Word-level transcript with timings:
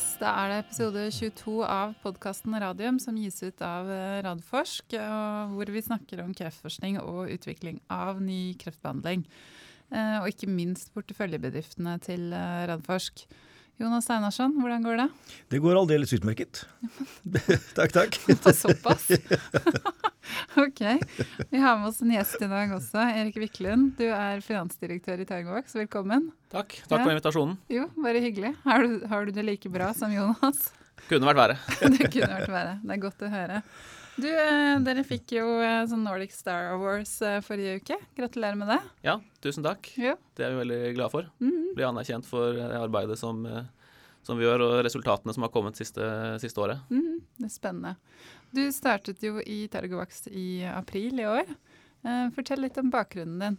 Yes, 0.00 0.14
da 0.16 0.30
er 0.32 0.48
det 0.48 0.58
episode 0.62 1.00
22 1.12 1.58
av 1.68 1.90
podkasten 2.00 2.54
Radium 2.62 2.96
som 3.02 3.18
gis 3.20 3.36
ut 3.42 3.58
av 3.60 3.84
eh, 3.92 4.22
Radforsk, 4.24 4.94
hvor 5.52 5.72
vi 5.74 5.82
snakker 5.84 6.22
om 6.24 6.30
kreftforskning 6.32 6.96
og 7.02 7.28
utvikling 7.34 7.82
av 7.92 8.22
ny 8.24 8.54
kreftbehandling. 8.62 9.26
Eh, 9.92 10.16
Og 10.22 10.30
ikke 10.32 10.48
minst 10.48 10.88
porteføljebedriftene 10.94 11.98
til 12.00 12.32
eh, 12.32 12.62
Radforsk. 12.72 13.26
Jonas 13.80 14.10
Einarsson, 14.12 14.52
hvordan 14.60 14.82
går 14.84 14.98
det? 15.00 15.06
Det 15.48 15.58
går 15.64 15.78
aldeles 15.80 16.10
utmerket. 16.12 16.58
takk, 17.78 17.94
takk. 17.94 18.18
Såpass? 18.58 19.06
ok. 20.64 20.82
Vi 21.50 21.58
har 21.62 21.78
med 21.80 21.88
oss 21.88 22.02
en 22.04 22.12
gjest 22.12 22.42
i 22.44 22.48
dag 22.50 22.74
også. 22.76 23.00
Erik 23.22 23.38
Wiklund, 23.40 23.94
du 23.96 24.04
er 24.12 24.42
finansdirektør 24.44 25.22
i 25.24 25.26
Targovax. 25.28 25.72
Velkommen. 25.80 26.28
Takk. 26.52 26.76
Takk 26.90 26.98
Ja. 26.98 27.04
for 27.06 27.14
invitasjonen. 27.14 27.56
Jo, 27.72 27.86
bare 28.04 28.20
hyggelig. 28.20 28.52
Har 28.66 28.84
du, 28.84 29.00
har 29.08 29.24
du 29.24 29.32
det 29.38 29.46
like 29.48 29.72
bra 29.72 29.94
som 29.96 30.12
Jonas? 30.12 30.60
Kunne 31.08 31.30
vært 31.30 31.40
verre. 31.40 31.56
det 31.96 32.10
kunne 32.12 32.28
vært 32.36 32.52
verre. 32.52 32.76
Det 32.84 32.94
er 32.98 33.02
godt 33.08 33.24
å 33.24 33.32
høre. 33.32 33.62
Du, 34.20 34.28
eh, 34.28 34.76
dere 34.84 35.02
fikk 35.06 35.32
jo 35.38 35.44
eh, 35.64 35.82
sånn 35.88 36.02
Nordic 36.04 36.32
Star 36.34 36.74
Awards 36.74 37.12
eh, 37.24 37.38
forrige 37.44 37.78
uke. 37.80 37.96
Gratulerer 38.18 38.58
med 38.58 38.68
det. 38.68 38.80
Ja, 39.06 39.14
tusen 39.40 39.64
takk. 39.64 39.86
Ja. 39.96 40.16
Det 40.36 40.44
er 40.44 40.52
vi 40.52 40.60
veldig 40.64 40.80
glad 40.98 41.12
for. 41.14 41.30
Mhm. 41.40 41.70
Bli 41.78 41.86
anerkjent 41.86 42.28
for 42.28 42.58
arbeidet 42.80 43.16
som, 43.20 43.46
som 44.26 44.36
vi 44.36 44.44
gjør, 44.44 44.64
og 44.66 44.74
resultatene 44.84 45.32
som 45.36 45.46
har 45.46 45.52
kommet 45.54 45.78
siste, 45.78 46.04
siste 46.42 46.60
året. 46.60 46.82
Mhm, 46.90 47.22
det 47.38 47.48
er 47.48 47.54
spennende. 47.54 47.94
Du 48.52 48.64
startet 48.74 49.22
jo 49.24 49.38
i 49.40 49.62
Targovax 49.72 50.26
i 50.34 50.66
april 50.68 51.22
i 51.22 51.28
år. 51.30 51.54
Fortell 52.34 52.64
litt 52.64 52.78
om 52.80 52.90
bakgrunnen 52.92 53.40
din. 53.44 53.58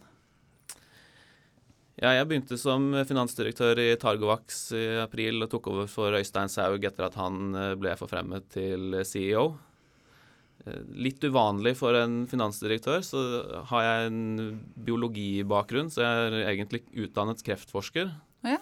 Ja, 2.02 2.12
jeg 2.18 2.28
begynte 2.28 2.58
som 2.58 2.90
finansdirektør 3.06 3.80
i 3.80 3.90
Targovax 4.00 4.62
i 4.76 4.86
april 5.02 5.42
og 5.44 5.50
tok 5.52 5.72
over 5.72 5.90
for 5.90 6.14
Øystein 6.18 6.50
Saug 6.52 6.84
etter 6.84 7.08
at 7.08 7.18
han 7.18 7.54
ble 7.80 7.96
forfremmet 7.98 8.50
til 8.52 9.00
CEO. 9.08 9.52
Eh, 10.66 10.82
Litt 10.94 11.24
uvanlig 11.26 11.74
for 11.78 11.96
en 11.98 12.20
finansdirektør, 12.30 13.00
så 13.06 13.22
har 13.70 13.86
jeg 13.86 14.10
en 14.10 14.20
biologibakgrunn, 14.86 15.90
så 15.92 16.04
jeg 16.04 16.28
er 16.28 16.50
egentlig 16.52 16.82
utdannet 17.06 17.42
kreftforsker. 17.46 18.12
Ja, 18.46 18.58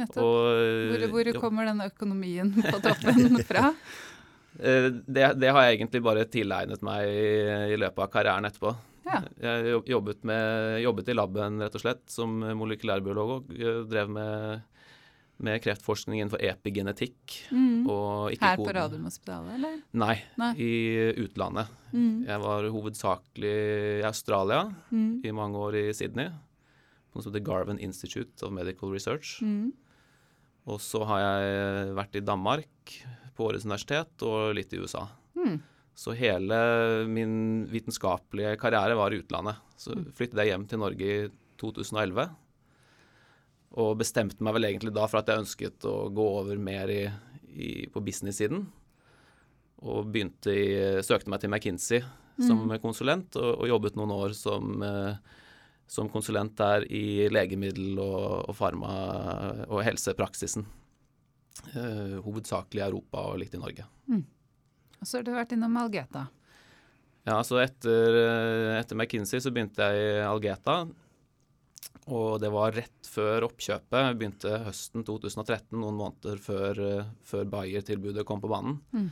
nettopp. 0.00 0.22
Og, 0.24 0.94
Hvor, 0.94 1.06
hvor 1.16 1.32
kommer 1.42 1.68
den 1.70 1.82
økonomien 1.84 2.54
på 2.56 2.80
toppen 2.84 3.40
fra? 3.50 3.72
Eh, 4.60 4.90
Det, 5.06 5.26
det 5.40 5.50
har 5.52 5.66
jeg 5.68 5.78
egentlig 5.80 6.02
bare 6.04 6.24
tilegnet 6.28 6.82
meg 6.86 7.08
i, 7.08 7.74
i 7.74 7.80
løpet 7.80 8.06
av 8.06 8.10
karrieren 8.12 8.48
etterpå. 8.48 8.74
Ja. 9.10 9.22
Jeg 9.42 9.72
jobb- 9.74 9.88
jobbet, 9.90 10.20
med, 10.28 10.80
jobbet 10.84 11.08
i 11.10 11.14
laben 11.16 11.56
rett 11.64 11.74
og 11.74 11.82
slett 11.82 12.02
som 12.12 12.36
molekylærbiolog 12.60 13.30
og 13.38 13.54
eh, 13.56 13.80
drev 13.90 14.10
med, 14.12 14.60
med 15.40 15.60
kreftforskning 15.64 16.20
innenfor 16.20 16.42
epigenetikk. 16.44 17.36
Mm. 17.52 17.88
Og 17.88 18.34
ikke 18.34 18.50
Her 18.50 18.60
på. 18.60 18.68
Radiumhospitalet, 18.76 19.56
eller? 19.56 19.78
Nei, 20.02 20.16
Nei. 20.40 20.50
i 20.60 20.72
utlandet. 21.24 21.72
Mm. 21.94 22.26
Jeg 22.28 22.42
var 22.44 22.68
hovedsakelig 22.76 23.54
i 24.00 24.06
Australia, 24.06 24.66
mm. 24.90 25.12
i 25.26 25.34
mange 25.36 25.60
år 25.60 25.78
i 25.80 25.84
Sydney. 25.96 26.30
På 27.10 27.18
noe 27.18 27.26
som 27.26 27.32
heter 27.32 27.46
Garvan 27.46 27.80
Institute 27.82 28.44
of 28.46 28.52
Medical 28.54 28.92
Research. 28.94 29.38
Mhm. 29.42 29.72
Og 30.70 30.76
så 30.84 31.00
har 31.08 31.22
jeg 31.24 31.94
vært 31.96 32.18
i 32.20 32.22
Danmark, 32.22 32.92
på 33.34 33.46
Årets 33.48 33.64
universitet, 33.64 34.12
og 34.28 34.52
litt 34.54 34.74
i 34.76 34.78
USA. 34.78 35.06
Mhm. 35.34 35.56
Så 35.96 36.14
hele 36.16 36.56
min 37.08 37.66
vitenskapelige 37.68 38.54
karriere 38.60 38.94
var 38.96 39.12
i 39.12 39.18
utlandet. 39.20 39.58
Så 39.76 39.96
flyttet 40.16 40.38
jeg 40.38 40.52
hjem 40.52 40.68
til 40.68 40.80
Norge 40.80 41.08
i 41.08 41.28
2011. 41.60 42.28
Og 43.78 43.94
bestemte 44.00 44.42
meg 44.42 44.56
vel 44.56 44.66
egentlig 44.70 44.92
da 44.96 45.06
for 45.06 45.20
at 45.20 45.30
jeg 45.30 45.44
ønsket 45.44 45.86
å 45.86 46.08
gå 46.10 46.26
over 46.40 46.58
mer 46.58 46.90
i, 46.90 47.04
i, 47.54 47.70
på 47.92 48.02
business-siden. 48.02 48.64
Og 49.80 50.10
begynte 50.10 50.54
i, 50.54 50.72
søkte 51.06 51.30
meg 51.30 51.42
til 51.42 51.52
McKinsey 51.52 52.02
som 52.40 52.64
konsulent, 52.82 53.36
og, 53.36 53.62
og 53.62 53.68
jobbet 53.68 53.96
noen 53.98 54.12
år 54.16 54.34
som, 54.36 54.82
eh, 54.84 55.38
som 55.90 56.10
konsulent 56.12 56.56
der 56.58 56.86
i 56.88 57.28
legemiddel- 57.32 58.00
og, 58.00 58.48
og 58.48 58.56
farma- 58.56 59.66
og 59.68 59.82
helsepraksisen. 59.84 60.66
Uh, 61.74 62.16
hovedsakelig 62.24 62.80
i 62.80 62.84
Europa 62.86 63.24
og 63.32 63.40
litt 63.42 63.52
i 63.52 63.58
Norge. 63.60 63.84
Og 65.00 65.08
så 65.08 65.18
har 65.18 65.24
du 65.26 65.32
vært 65.34 65.52
innom 65.52 65.76
Algeta. 65.76 66.28
Ja, 67.28 67.40
så 67.44 67.58
etter, 67.60 68.16
eh, 68.16 68.78
etter 68.78 68.96
McKinsey 68.96 69.42
så 69.42 69.52
begynte 69.52 69.84
jeg 69.84 70.00
i 70.00 70.22
Algeta. 70.24 70.82
Og 72.08 72.40
det 72.40 72.48
var 72.52 72.72
rett 72.72 73.10
før 73.10 73.44
oppkjøpet. 73.50 74.14
Begynte 74.18 74.62
høsten 74.64 75.04
2013, 75.06 75.76
noen 75.78 75.98
måneder 75.98 76.40
før, 76.40 76.80
eh, 76.86 77.10
før 77.26 77.44
Bayer-tilbudet 77.52 78.24
kom 78.26 78.40
på 78.40 78.50
banen. 78.50 78.80
Mm. 78.94 79.10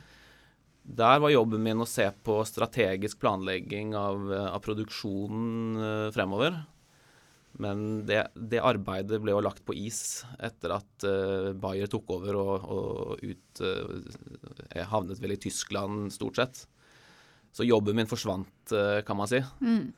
Der 0.98 1.20
var 1.20 1.30
jobben 1.30 1.62
min 1.62 1.84
å 1.84 1.86
se 1.86 2.06
på 2.24 2.40
strategisk 2.48 3.20
planlegging 3.20 3.94
av, 3.94 4.32
eh, 4.32 4.48
av 4.54 4.60
produksjonen 4.64 5.76
eh, 5.76 6.10
fremover. 6.16 6.64
Men 7.58 8.06
det, 8.06 8.28
det 8.34 8.60
arbeidet 8.62 9.20
ble 9.22 9.34
jo 9.34 9.42
lagt 9.42 9.64
på 9.66 9.74
is 9.74 10.22
etter 10.38 10.76
at 10.76 11.06
uh, 11.08 11.50
Bayer 11.58 11.90
tok 11.90 12.12
over 12.14 12.36
og, 12.38 12.66
og 12.70 13.24
ut 13.24 13.62
uh, 13.64 14.84
havnet 14.92 15.18
vel 15.18 15.34
i 15.34 15.40
Tyskland, 15.42 16.12
stort 16.14 16.38
sett. 16.38 16.60
Så 17.50 17.66
jobben 17.66 17.98
min 17.98 18.10
forsvant, 18.10 18.52
uh, 18.70 19.00
kan 19.02 19.18
man 19.18 19.30
si. 19.30 19.42
Mhm. 19.64 19.88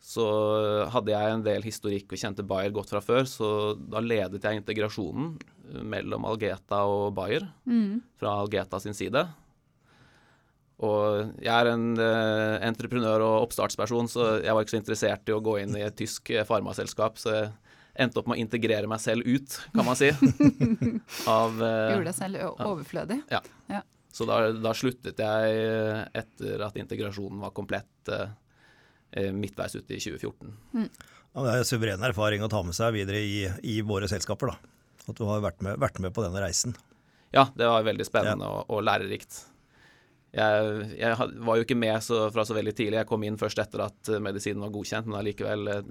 Så 0.00 0.24
hadde 0.90 1.12
jeg 1.12 1.34
en 1.34 1.44
del 1.44 1.64
historikk 1.66 2.14
og 2.14 2.20
kjente 2.22 2.44
Bayer 2.46 2.72
godt 2.74 2.92
fra 2.92 3.02
før, 3.04 3.26
så 3.28 3.50
da 3.76 4.00
ledet 4.00 4.40
jeg 4.40 4.62
integrasjonen 4.62 5.34
eh, 5.36 5.84
mellom 5.84 6.24
Algeta 6.30 6.82
og 6.88 7.12
Bayer 7.18 7.44
mm. 7.68 8.00
fra 8.20 8.38
Algeta 8.40 8.80
sin 8.82 8.96
side. 8.96 9.26
Og 10.80 11.34
jeg 11.44 11.52
er 11.52 11.68
en 11.74 11.90
eh, 12.00 12.56
entreprenør 12.70 13.26
og 13.26 13.48
oppstartsperson, 13.48 14.08
så 14.08 14.30
jeg 14.40 14.56
var 14.56 14.64
ikke 14.64 14.74
så 14.78 14.80
interessert 14.80 15.28
i 15.28 15.36
å 15.36 15.42
gå 15.44 15.58
inn 15.60 15.76
i 15.76 15.84
et 15.84 15.96
tysk 15.98 16.32
eh, 16.32 16.46
farmaselskap, 16.48 17.20
så 17.20 17.34
jeg 17.36 17.50
endte 18.00 18.22
opp 18.22 18.30
med 18.30 18.38
å 18.38 18.44
integrere 18.46 18.88
meg 18.88 19.02
selv 19.02 19.28
ut, 19.28 19.58
kan 19.74 19.84
man 19.84 19.98
si. 20.00 20.08
Av, 21.28 21.60
eh, 21.60 21.92
Gjorde 21.92 22.06
deg 22.08 22.16
selv 22.16 22.46
overflødig. 22.64 23.20
så 24.10 24.26
da, 24.26 24.38
da 24.56 24.72
sluttet 24.74 25.20
jeg 25.20 25.58
eh, 25.66 26.04
etter 26.22 26.64
at 26.64 26.78
integrasjonen 26.80 27.44
var 27.44 27.52
komplett 27.56 28.10
eh, 28.10 28.30
eh, 28.30 28.38
midtveis 29.34 29.74
ute 29.78 29.96
i 29.96 30.00
2014. 30.00 30.52
Ja, 31.30 31.42
det 31.46 31.52
er 31.54 31.64
suveren 31.68 32.02
erfaring 32.06 32.42
å 32.42 32.50
ta 32.50 32.62
med 32.66 32.74
seg 32.74 32.94
videre 32.96 33.20
i, 33.22 33.44
i 33.62 33.80
våre 33.86 34.08
selskaper. 34.10 34.52
da. 34.54 34.56
At 35.10 35.18
du 35.18 35.24
har 35.26 35.42
vært 35.42 35.62
med, 35.66 35.78
vært 35.82 35.98
med 36.02 36.14
på 36.14 36.22
denne 36.24 36.42
reisen. 36.42 36.74
Ja, 37.34 37.48
det 37.54 37.66
var 37.70 37.86
veldig 37.86 38.06
spennende 38.06 38.46
og, 38.50 38.66
og 38.74 38.82
lærerikt. 38.86 39.44
Jeg, 40.30 40.90
jeg 40.94 41.14
var 41.42 41.58
jo 41.58 41.64
ikke 41.64 41.74
med 41.78 41.96
så, 42.06 42.20
fra 42.30 42.44
så 42.46 42.54
veldig 42.54 42.70
tidlig. 42.78 43.00
Jeg 43.00 43.08
kom 43.10 43.24
inn 43.26 43.38
først 43.38 43.58
etter 43.58 43.82
at 43.88 44.10
eh, 44.14 44.20
medisinen 44.22 44.62
var 44.62 44.70
godkjent, 44.76 45.08
men 45.10 45.18
allikevel 45.18 45.70
et 45.72 45.88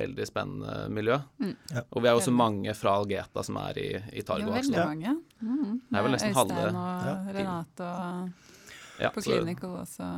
veldig 0.00 0.26
spennende 0.28 0.74
miljø. 0.92 1.16
Mm. 1.40 1.54
Ja. 1.72 1.84
Og 1.88 2.04
vi 2.04 2.10
er 2.10 2.12
jo 2.16 2.20
også 2.20 2.34
mange 2.36 2.74
fra 2.76 2.98
Algeta 3.00 3.44
som 3.48 3.56
er 3.62 3.80
i, 3.80 3.86
i 4.12 4.20
Jo, 4.20 4.26
Targovax 4.28 4.68
veldig 4.68 4.84
mange. 4.90 5.14
Mm. 5.40 5.78
Det 5.88 5.96
er 6.00 6.04
vel 6.08 6.16
nesten 6.16 6.34
Øystein 6.34 6.52
halve. 6.52 6.68
og 6.68 7.08
Ja. 7.08 7.16
Renate 7.38 7.88
og 7.94 8.46
Ja, 8.98 9.12
på 9.14 9.22
så 9.24 9.30
Clinical 9.38 9.76
også. 9.86 10.10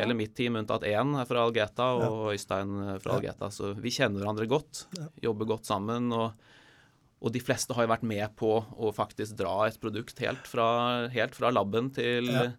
Hele 0.00 0.14
mitt 0.18 0.34
team 0.38 0.56
unntatt 0.60 0.84
én 0.88 1.14
er 1.20 1.26
fra 1.28 1.42
Algeta, 1.46 1.88
og 1.98 2.32
Øystein 2.34 2.76
fra. 3.02 3.16
Algeta. 3.18 3.50
Så 3.52 3.74
vi 3.80 3.90
kjenner 3.94 4.22
hverandre 4.22 4.46
godt, 4.50 4.86
jobber 5.22 5.48
godt 5.56 5.66
sammen. 5.66 6.12
og 6.12 6.32
og 7.24 7.32
de 7.32 7.40
fleste 7.40 7.72
har 7.72 7.86
jo 7.86 7.88
vært 7.94 8.02
med 8.04 8.28
på 8.36 8.50
å 8.76 8.90
faktisk 8.92 9.38
dra 9.38 9.66
et 9.66 9.78
produkt 9.80 10.18
helt 10.20 10.44
fra, 10.46 11.08
helt 11.08 11.34
fra 11.34 11.48
laben 11.50 11.88
til, 11.96 12.28
Ja. 12.28 12.50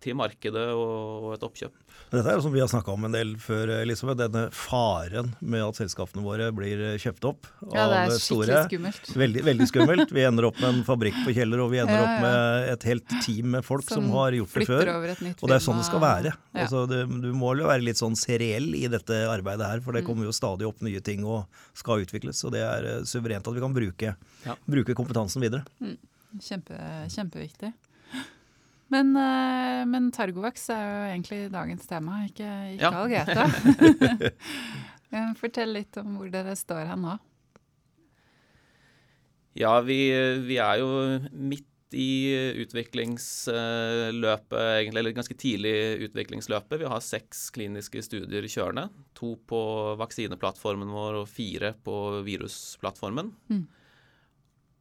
Til 0.00 0.16
markedet 0.18 0.66
og, 0.72 1.24
og 1.28 1.34
et 1.36 1.42
oppkjøp. 1.46 1.72
Dette 2.10 2.26
er 2.26 2.34
jo 2.38 2.42
som 2.42 2.52
vi 2.54 2.58
har 2.62 2.66
snakka 2.70 2.90
om 2.90 3.04
en 3.06 3.12
del 3.14 3.34
før, 3.38 3.70
Elisabeth. 3.84 4.18
Denne 4.18 4.46
faren 4.56 5.28
med 5.40 5.62
at 5.62 5.76
selskapene 5.78 6.24
våre 6.24 6.48
blir 6.56 6.80
kjøpt 6.98 7.26
opp 7.28 7.46
Ja, 7.70 7.84
det 7.86 7.98
av 8.00 8.10
er 8.10 8.14
store. 8.18 8.46
skikkelig 8.64 8.64
skummelt. 8.96 9.10
Veldig, 9.22 9.42
veldig 9.46 9.66
skummelt. 9.70 10.14
Vi 10.16 10.24
ender 10.26 10.48
opp 10.48 10.58
med 10.58 10.68
en 10.72 10.80
fabrikk 10.88 11.20
på 11.26 11.34
Kjeller, 11.36 11.62
og 11.62 11.70
vi 11.70 11.78
ender 11.84 12.00
Ja, 12.00 12.06
opp 12.08 12.24
med 12.24 12.70
et 12.72 12.86
helt 12.90 13.14
team 13.22 13.52
med 13.54 13.64
folk 13.68 13.84
som, 13.86 14.02
Som 14.08 14.10
har 14.16 14.32
gjort 14.34 14.56
det 14.58 14.66
før. 14.66 14.90
over 14.96 15.12
et 15.14 15.20
nytt 15.22 15.42
Og 15.44 15.52
det 15.52 15.58
er 15.60 15.64
sånn 15.68 15.78
det 15.78 15.86
skal 15.86 16.02
være. 16.02 16.32
Ja. 16.54 16.64
Altså, 16.64 16.82
du, 16.90 16.96
du 17.26 17.30
må 17.36 17.52
jo 17.60 17.68
være 17.70 17.84
litt 17.86 18.00
sånn 18.00 18.16
seriell 18.18 18.72
i 18.74 18.86
dette 18.90 19.20
arbeidet 19.30 19.66
her, 19.68 19.78
Mm. 19.80 19.84
for 19.84 19.92
det 19.94 20.04
kommer 20.08 20.24
jo 20.26 20.32
stadig 20.34 20.66
opp 20.66 20.80
nye 20.82 21.00
ting 21.00 21.22
og 21.24 21.46
skal 21.78 22.02
utvikles. 22.02 22.42
Og 22.44 22.52
det 22.56 22.64
er 22.66 22.84
eh, 22.96 23.04
suverent 23.06 23.46
at 23.46 23.54
vi 23.54 23.60
kan 23.62 23.72
bruke, 23.76 24.16
Ja. 24.44 24.56
bruke 24.66 24.96
kompetansen 24.98 25.40
videre. 25.44 25.62
Kjempe, 26.40 26.76
kjempeviktig. 27.10 27.72
Men, 28.90 29.14
eh, 29.16 29.86
men 29.86 30.10
Targovax 30.14 30.68
er 30.74 30.82
jo 30.82 31.00
egentlig 31.12 31.40
dagens 31.52 31.86
tema, 31.86 32.24
ikke, 32.26 32.50
ikke 32.74 32.82
Ja. 32.82 32.90
Algeta. 33.04 33.44
Fortell 35.40 35.74
litt 35.74 35.96
om 35.98 36.16
hvor 36.18 36.30
dere 36.30 36.54
står 36.58 36.86
her 36.90 36.98
nå. 36.98 37.16
Ja, 39.58 39.80
vi, 39.82 39.98
vi 40.46 40.56
er 40.62 40.78
jo 40.78 40.90
midt 41.34 41.66
i 41.90 42.30
utviklingsløpet, 42.62 44.54
egentlig, 44.54 45.00
eller 45.00 45.16
ganske 45.16 45.34
tidlig 45.34 45.74
utviklingsløpet. 46.06 46.78
Vi 46.82 46.86
har 46.90 47.00
seks 47.02 47.50
kliniske 47.54 48.02
studier 48.06 48.46
kjørende. 48.46 48.88
To 49.18 49.34
på 49.50 49.60
vaksineplattformen 49.98 50.90
vår 50.94 51.14
og 51.24 51.28
fire 51.30 51.74
på 51.82 52.22
virusplattformen. 52.26 53.32
Mm. 53.50 53.66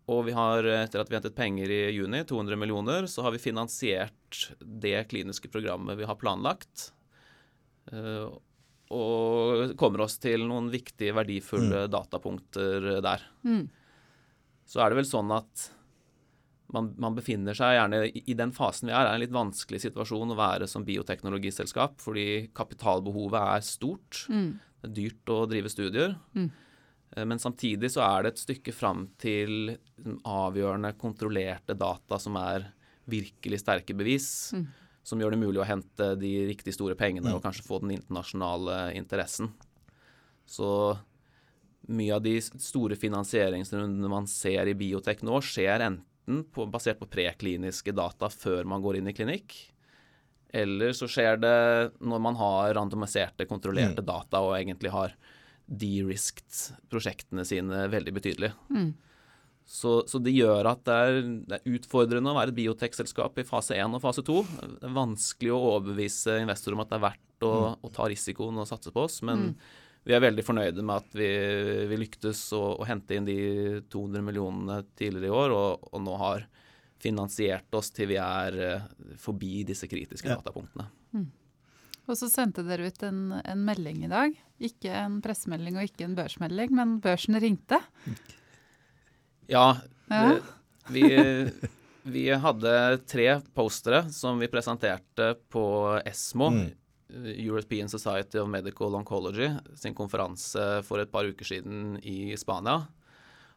Og 0.09 0.23
vi 0.25 0.33
har, 0.33 0.65
etter 0.65 1.03
at 1.03 1.09
vi 1.11 1.17
hentet 1.17 1.37
penger 1.37 1.69
i 1.69 1.81
juni, 1.93 2.23
200 2.25 2.57
millioner, 2.57 3.05
så 3.09 3.25
har 3.25 3.35
vi 3.35 3.41
finansiert 3.43 4.47
det 4.59 5.03
kliniske 5.11 5.51
programmet 5.53 5.99
vi 5.99 6.07
har 6.09 6.17
planlagt. 6.17 6.89
Eh, 7.91 8.29
og 8.89 9.75
kommer 9.77 10.05
oss 10.07 10.17
til 10.21 10.47
noen 10.49 10.71
viktige, 10.73 11.13
verdifulle 11.13 11.85
datapunkter 11.93 12.95
der. 13.05 13.25
Mm. 13.45 13.67
Så 14.69 14.81
er 14.81 14.89
det 14.89 15.01
vel 15.01 15.09
sånn 15.09 15.29
at 15.33 15.67
man, 16.73 16.91
man 17.01 17.17
befinner 17.17 17.57
seg 17.57 17.75
gjerne 17.75 18.01
i, 18.07 18.23
i 18.29 18.37
den 18.37 18.51
fasen 18.53 18.89
vi 18.89 18.93
er, 18.93 19.07
er 19.07 19.15
en 19.15 19.23
litt 19.23 19.33
vanskelig 19.33 19.81
situasjon 19.85 20.33
å 20.33 20.37
være 20.37 20.69
som 20.69 20.85
bioteknologiselskap, 20.85 21.97
fordi 22.01 22.49
kapitalbehovet 22.57 23.39
er 23.57 23.65
stort. 23.65 24.23
Mm. 24.29 24.51
Det 24.79 24.89
er 24.89 24.97
dyrt 24.99 25.33
å 25.33 25.39
drive 25.49 25.71
studier. 25.73 26.17
Mm. 26.37 26.49
Eh, 27.15 27.25
Men 27.25 27.39
samtidig 27.39 27.89
så 27.91 28.01
er 28.05 28.23
det 28.23 28.33
et 28.33 28.43
stykke 28.45 28.73
fram 28.73 29.07
til 29.17 29.77
avgjørende, 30.25 30.93
kontrollerte 30.97 31.75
data 31.77 32.19
som 32.19 32.35
er 32.37 32.67
virkelig 33.09 33.59
sterke 33.63 33.95
bevis, 33.97 34.53
Mm. 34.53 34.67
som 35.03 35.19
gjør 35.19 35.31
det 35.31 35.39
mulig 35.39 35.59
å 35.61 35.65
hente 35.65 36.19
de 36.19 36.47
riktig 36.53 36.73
store 36.73 36.95
pengene 36.95 37.25
Mm. 37.29 37.35
og 37.35 37.43
kanskje 37.43 37.65
få 37.65 37.79
den 37.81 37.97
internasjonale 37.97 38.93
interessen. 38.95 39.51
Så 40.45 40.97
mye 41.87 42.13
av 42.15 42.21
de 42.21 42.39
store 42.39 42.95
finansieringsrundene 42.95 44.09
man 44.09 44.27
ser 44.27 44.67
i 44.67 44.73
biotek 44.75 45.21
nå, 45.23 45.39
skjer 45.41 45.79
enten 45.81 46.43
på, 46.53 46.69
basert 46.69 46.99
på 46.99 47.09
prekliniske 47.09 47.93
data 47.95 48.27
før 48.29 48.63
man 48.65 48.81
går 48.81 48.97
inn 48.97 49.07
i 49.07 49.13
klinikk, 49.13 49.55
eller 50.53 50.89
så 50.93 51.07
skjer 51.07 51.39
det 51.39 51.93
når 52.01 52.21
man 52.21 52.35
har 52.35 52.73
randomiserte, 52.73 53.47
kontrollerte 53.47 54.03
data 54.05 54.37
og 54.41 54.53
egentlig 54.57 54.91
har 54.91 55.13
de-risked 55.69 56.79
prosjektene 56.89 57.45
sine 57.45 57.85
veldig 57.91 58.13
betydelig. 58.15 58.49
Mm. 58.73 58.89
Så, 59.69 59.99
så 60.09 60.17
det 60.17 60.33
gjør 60.33 60.65
at 60.71 60.79
det 60.87 60.93
er, 60.97 61.17
det 61.45 61.57
er 61.59 61.75
utfordrende 61.77 62.31
å 62.31 62.37
være 62.39 62.49
et 62.49 62.57
biotekselskap 62.57 63.37
i 63.37 63.45
fase 63.45 63.77
1 63.77 63.99
og 63.99 64.01
fase 64.01 64.23
2. 64.25 64.37
Det 64.79 64.87
er 64.89 64.95
vanskelig 64.95 65.51
å 65.53 65.59
overbevise 65.75 66.39
investorer 66.41 66.77
om 66.77 66.81
at 66.81 66.89
det 66.89 66.97
er 66.97 67.03
verdt 67.05 67.45
å, 67.45 67.51
å 67.77 67.91
ta 67.93 68.07
risikoen 68.09 68.57
og 68.57 68.65
satse 68.69 68.89
på 68.95 69.03
oss, 69.05 69.19
men 69.21 69.51
vi 70.09 70.15
er 70.17 70.23
veldig 70.23 70.41
fornøyde 70.47 70.81
med 70.81 71.03
at 71.03 71.13
vi, 71.19 71.27
vi 71.91 71.99
lyktes 72.01 72.41
å, 72.57 72.63
å 72.81 72.87
hente 72.89 73.13
inn 73.19 73.27
de 73.29 73.37
200 73.93 74.25
millionene 74.25 74.79
tidligere 74.97 75.29
i 75.29 75.37
år, 75.37 75.53
og, 75.53 75.85
og 75.93 76.01
nå 76.01 76.17
har 76.17 76.47
finansiert 76.99 77.77
oss 77.77 77.93
til 77.95 78.09
vi 78.11 78.17
er 78.19 78.57
eh, 78.59 78.87
forbi 79.21 79.61
disse 79.69 79.87
kritiske 79.87 80.27
Ja. 80.33 80.39
datapunktene. 80.41 80.89
Og 82.09 82.17
så 82.17 82.29
sendte 82.31 82.63
dere 82.65 82.89
ut 82.89 83.03
en, 83.05 83.19
en 83.37 83.63
melding 83.67 84.03
i 84.07 84.11
dag. 84.11 84.33
Ikke 84.65 84.91
en 84.97 85.19
pressemelding 85.23 85.77
og 85.77 85.85
ikke 85.85 86.07
en 86.07 86.15
børsmelding, 86.17 86.73
men 86.75 86.97
børsen 87.03 87.37
ringte. 87.41 87.81
Ja, 89.49 89.77
Ja. 90.09 90.23
Det, 90.33 90.41
vi, 90.89 91.03
vi 92.09 92.23
hadde 92.33 92.71
tre 93.05 93.27
postere 93.53 94.07
som 94.09 94.39
vi 94.41 94.49
presenterte 94.49 95.35
på 95.53 95.65
ESMO, 96.01 96.49
Mm. 96.49 96.69
European 97.09 97.89
Society 97.89 98.37
of 98.37 98.47
Medical 98.49 98.93
Oncology, 98.93 99.47
sin 99.75 99.95
konferanse 99.97 100.83
for 100.85 101.01
et 101.01 101.09
par 101.09 101.25
uker 101.25 101.45
siden 101.45 101.95
i 102.05 102.35
Spania. 102.37 102.83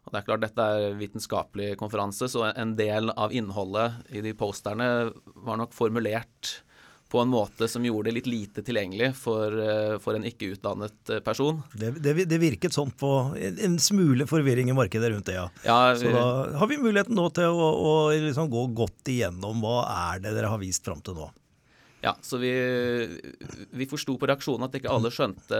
Og 0.02 0.12
det 0.12 0.22
er 0.22 0.24
klart 0.24 0.40
Dette 0.40 0.64
er 0.76 0.94
vitenskapelig 0.96 1.74
konferanse, 1.76 2.30
så 2.32 2.46
en 2.56 2.72
del 2.78 3.12
av 3.12 3.32
innholdet 3.36 4.00
i 4.08 4.22
de 4.24 4.32
posterne 4.32 4.88
var 5.36 5.60
nok 5.60 5.76
formulert 5.76 6.62
på 7.12 7.20
en 7.20 7.28
måte 7.28 7.68
som 7.68 7.84
gjorde 7.84 8.08
det 8.08 8.14
litt 8.16 8.28
lite 8.30 8.62
tilgjengelig 8.64 9.10
for, 9.20 9.52
eh, 9.60 9.98
for 10.00 10.16
en 10.16 10.24
ikke-utdannet 10.24 11.10
eh, 11.12 11.20
person. 11.24 11.58
Det, 11.76 11.90
det, 12.00 12.14
det 12.30 12.38
virket 12.40 12.72
sånn 12.72 12.88
på 12.96 13.10
en, 13.36 13.58
en 13.68 13.76
smule 13.82 14.24
forvirring 14.30 14.72
i 14.72 14.76
markedet 14.76 15.10
rundt 15.12 15.28
det, 15.28 15.36
ja. 15.36 15.44
Ja, 15.66 15.76
Så 15.98 16.08
da 16.14 16.24
har 16.56 16.70
vi 16.70 16.80
muligheten 16.80 17.18
nå 17.18 17.26
til 17.36 17.52
å, 17.52 17.68
å 17.76 17.92
liksom 18.16 18.48
gå 18.52 18.64
godt 18.72 19.12
igjennom 19.12 19.60
hva 19.60 19.82
er 19.92 20.24
det 20.24 20.32
dere 20.38 20.48
har 20.54 20.62
vist 20.62 20.88
fram 20.88 21.04
til 21.04 21.20
nå. 21.20 21.28
Ja, 22.02 22.16
så 22.24 22.40
vi, 22.40 22.50
vi 23.70 23.86
forsto 23.86 24.16
på 24.18 24.26
reaksjonen 24.26 24.66
at 24.66 24.80
ikke 24.80 24.90
alle 24.90 25.12
skjønte, 25.12 25.58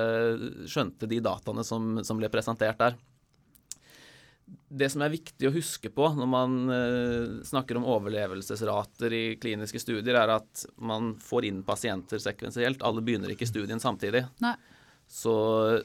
skjønte 0.66 1.06
de 1.10 1.20
dataene 1.22 1.62
som, 1.68 2.00
som 2.02 2.18
ble 2.18 2.32
presentert 2.32 2.80
der. 2.80 2.96
Det 4.72 4.88
som 4.92 5.04
er 5.04 5.12
viktig 5.12 5.48
å 5.48 5.52
huske 5.54 5.90
på 5.92 6.08
når 6.16 6.28
man 6.28 6.58
eh, 6.72 7.32
snakker 7.46 7.78
om 7.78 7.86
overlevelsesrater 7.92 9.14
i 9.14 9.24
kliniske 9.40 9.80
studier, 9.80 10.16
er 10.18 10.34
at 10.38 10.64
man 10.80 11.14
får 11.20 11.48
inn 11.48 11.62
pasienter 11.66 12.20
sekvensielt. 12.22 12.84
Alle 12.84 13.04
begynner 13.04 13.32
ikke 13.32 13.48
studien 13.48 13.80
samtidig. 13.80 14.24
Nei. 14.44 14.56
Så 15.12 15.32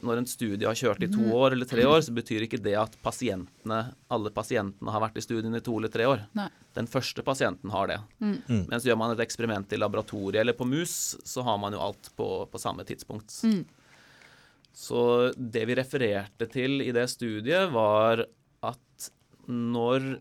når 0.07 0.21
en 0.21 0.29
studie 0.29 0.63
har 0.63 0.77
kjørt 0.77 1.03
i 1.03 1.09
to 1.11 1.25
år 1.35 1.51
eller 1.51 1.67
tre 1.67 1.83
år, 1.83 1.99
så 2.05 2.13
betyr 2.15 2.45
ikke 2.45 2.61
det 2.63 2.77
at 2.79 2.93
pasientene, 3.03 3.81
alle 4.07 4.31
pasientene 4.31 4.93
har 4.93 5.03
vært 5.03 5.19
i 5.19 5.23
studien 5.25 5.57
i 5.57 5.63
to 5.63 5.73
eller 5.75 5.91
tre 5.91 6.05
år. 6.07 6.23
Nei. 6.37 6.47
Den 6.77 6.87
første 6.87 7.25
pasienten 7.27 7.73
har 7.73 7.89
det. 7.91 7.97
Mm. 8.23 8.37
Mm. 8.45 8.61
Mens 8.71 8.87
gjør 8.87 8.99
man 9.01 9.11
et 9.11 9.23
eksperiment 9.25 9.75
i 9.75 9.81
laboratoriet 9.81 10.39
eller 10.45 10.55
på 10.55 10.69
mus, 10.69 11.17
så 11.27 11.43
har 11.43 11.59
man 11.59 11.75
jo 11.75 11.81
alt 11.89 12.07
på, 12.15 12.29
på 12.47 12.61
samme 12.61 12.87
tidspunkt. 12.87 13.35
Mm. 13.43 13.65
Så 14.77 15.03
det 15.35 15.65
vi 15.65 15.75
refererte 15.75 16.47
til 16.53 16.85
i 16.85 16.93
det 16.95 17.07
studiet, 17.11 17.67
var 17.73 18.23
når 19.47 20.19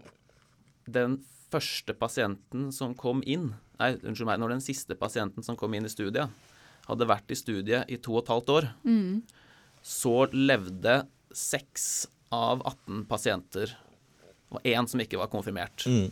den 0.87 1.19
første 1.50 1.94
pasienten 1.99 2.70
som 2.75 2.94
kom 2.99 3.23
inn 3.26 3.52
Nei, 3.76 3.90
unnskyld 4.00 4.25
meg, 4.31 4.38
når 4.40 4.55
den 4.55 4.62
siste 4.64 4.94
pasienten 4.96 5.44
som 5.44 5.56
kom 5.61 5.75
inn 5.76 5.84
i 5.84 5.90
studiet, 5.93 6.31
hadde 6.87 7.06
vært 7.11 7.28
i 7.28 7.37
studiet 7.37 7.90
i 7.93 7.99
to 8.00 8.14
og 8.17 8.23
et 8.23 8.31
halvt 8.32 8.52
år, 8.55 8.69
Mm. 8.88 9.19
så 9.84 10.14
levde 10.32 10.94
seks 11.37 12.06
av 12.32 12.62
18 12.64 13.05
pasienter. 13.05 13.75
Og 14.50 14.62
én 14.64 14.88
som 14.88 14.99
ikke 15.05 15.19
var 15.20 15.28
konfirmert. 15.28 15.84
Mm. 15.84 16.08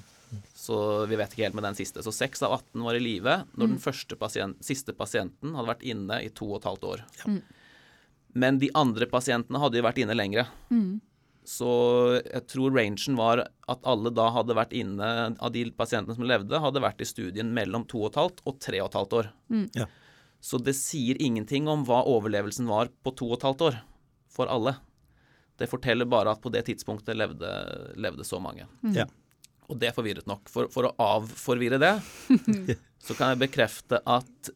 Så 0.53 0.77
vi 1.09 1.17
vet 1.17 1.33
ikke 1.33 1.47
helt 1.47 1.55
med 1.57 1.65
den 1.65 1.75
siste. 1.79 2.03
Så 2.05 2.13
6 2.13 2.43
av 2.45 2.53
18 2.59 2.83
var 2.85 2.95
i 2.95 3.01
live 3.01 3.47
når 3.57 3.67
den 3.73 3.79
første 3.81 4.15
pasient, 4.21 4.61
siste 4.61 4.93
pasienten 4.93 5.55
hadde 5.57 5.71
vært 5.73 5.89
inne 5.89 6.21
i 6.21 6.29
to 6.29 6.51
og 6.53 6.61
et 6.61 6.69
halvt 6.69 6.85
år. 6.91 7.05
Mm. 7.25 7.41
Men 8.35 8.59
de 8.59 8.69
andre 8.75 9.07
pasientene 9.09 9.59
hadde 9.63 9.79
jo 9.81 9.87
vært 9.89 10.03
inne 10.05 10.15
lengre. 10.21 10.45
Mm. 10.69 11.01
Så 11.45 11.69
jeg 12.25 12.47
tror 12.49 12.73
rangen 12.73 13.19
var 13.19 13.43
at 13.69 13.83
alle 13.89 14.09
da 14.17 14.31
hadde 14.33 14.57
vært 14.57 14.73
inne 14.73 15.09
Av 15.37 15.51
de 15.53 15.67
pasientene 15.77 16.17
som 16.17 16.25
levde, 16.25 16.57
hadde 16.61 16.81
vært 16.81 17.03
i 17.05 17.09
studien 17.09 17.51
mellom 17.53 17.85
to 17.89 18.01
og 18.01 18.13
et 18.13 18.21
halvt 18.23 18.41
og 18.49 18.57
tre 18.65 18.81
og 18.81 18.89
et 18.89 18.97
halvt 18.99 19.17
år. 19.19 19.29
Mm. 19.53 19.67
Ja. 19.77 19.89
Så 20.45 20.61
det 20.61 20.77
sier 20.77 21.21
ingenting 21.21 21.69
om 21.73 21.85
hva 21.89 22.03
overlevelsen 22.09 22.69
var 22.69 22.91
på 23.05 23.13
to 23.17 23.29
og 23.31 23.39
et 23.39 23.47
halvt 23.49 23.67
år 23.69 23.79
for 24.33 24.51
alle. 24.53 24.77
Det 25.61 25.69
forteller 25.71 26.09
bare 26.11 26.33
at 26.35 26.43
på 26.43 26.51
det 26.53 26.65
tidspunktet 26.67 27.17
levde, 27.17 27.51
levde 28.01 28.27
så 28.27 28.41
mange. 28.43 28.67
Ja. 28.97 29.07
Og 29.71 29.79
det 29.81 29.89
er 29.89 29.97
forvirret 29.97 30.29
nok. 30.29 30.49
For, 30.53 30.69
for 30.73 30.89
å 30.89 30.95
avforvirre 31.01 31.79
det, 31.81 31.95
så 33.07 33.17
kan 33.17 33.33
jeg 33.33 33.45
bekrefte 33.47 34.01
at 34.05 34.53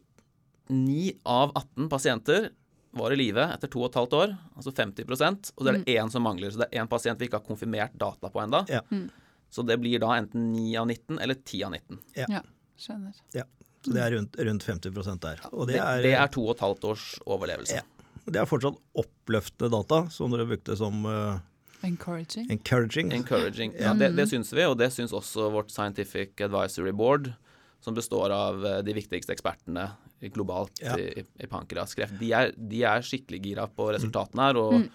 9 0.69 1.15
av 1.25 1.55
18 1.57 1.89
pasienter 1.89 2.49
var 2.91 3.13
i 3.13 3.17
live 3.19 3.45
etter 3.53 3.69
to 3.71 3.83
og 3.83 3.91
et 3.91 3.97
halvt 3.99 4.15
år, 4.17 4.35
altså 4.57 4.73
50 4.73 5.05
og 5.09 5.17
så 5.19 5.69
er 5.69 5.77
det 5.77 5.95
én 5.95 6.09
som 6.09 6.23
mangler. 6.25 6.51
Så 6.51 6.61
det 6.61 6.69
er 6.71 6.81
én 6.81 6.89
pasient 6.89 7.19
vi 7.19 7.29
ikke 7.29 7.39
har 7.41 7.45
konfirmert 7.45 7.93
data 7.93 8.31
på 8.33 8.41
ennå. 8.41 8.63
Ja. 8.69 8.81
Mm. 8.89 9.09
Så 9.49 9.65
det 9.65 9.79
blir 9.81 10.01
da 10.01 10.13
enten 10.17 10.51
9 10.53 10.75
av 10.77 10.87
19 10.87 11.19
eller 11.19 11.37
10 11.37 11.63
av 11.65 11.71
19. 11.73 11.99
Ja, 12.17 12.41
skjønner. 12.77 13.21
Ja. 13.33 13.45
Så 13.85 13.93
det 13.95 14.01
er 14.03 14.11
rundt, 14.11 14.35
rundt 14.37 14.65
50 14.67 15.19
der. 15.23 15.41
Og 15.51 15.67
det 15.67 15.77
Det, 15.77 15.81
er, 15.81 16.01
det 16.03 16.13
er 16.13 16.27
to 16.33 16.43
og 16.45 16.55
et 16.57 16.63
halvt 16.65 16.89
års 16.89 17.05
overlevelse. 17.25 17.79
Ja. 17.79 17.85
det 18.25 18.41
er 18.41 18.49
fortsatt 18.49 18.77
oppløftende 18.93 19.71
data, 19.71 20.01
som 20.13 20.33
dere 20.33 20.45
brukte 20.49 20.75
som 20.77 21.05
uh, 21.05 21.39
Encouraging. 21.81 22.49
encouraging. 22.51 23.13
Encouraging. 23.15 23.73
Ja, 23.79 23.93
det, 23.93 24.11
det 24.17 24.27
syns 24.29 24.51
vi, 24.53 24.65
og 24.67 24.77
det 24.77 24.91
syns 24.93 25.15
også 25.15 25.47
vårt 25.53 25.71
Scientific 25.71 26.35
Advisory 26.43 26.91
Board, 26.91 27.31
som 27.79 27.95
består 27.95 28.33
av 28.35 28.65
eh, 28.67 28.81
de 28.83 28.93
viktigste 28.97 29.31
ekspertene 29.31 29.85
globalt 30.27 30.81
Ja. 30.83 30.97
i, 30.99 31.23
i 31.39 31.47
pankreaskreft. 31.47 32.17
De 32.19 32.33
er, 32.35 32.51
de 32.55 32.83
er 32.83 33.05
skikkelig 33.05 33.39
gira 33.45 33.67
på 33.71 33.87
resultatene 33.95 34.49
her, 34.49 34.59
og, 34.59 34.89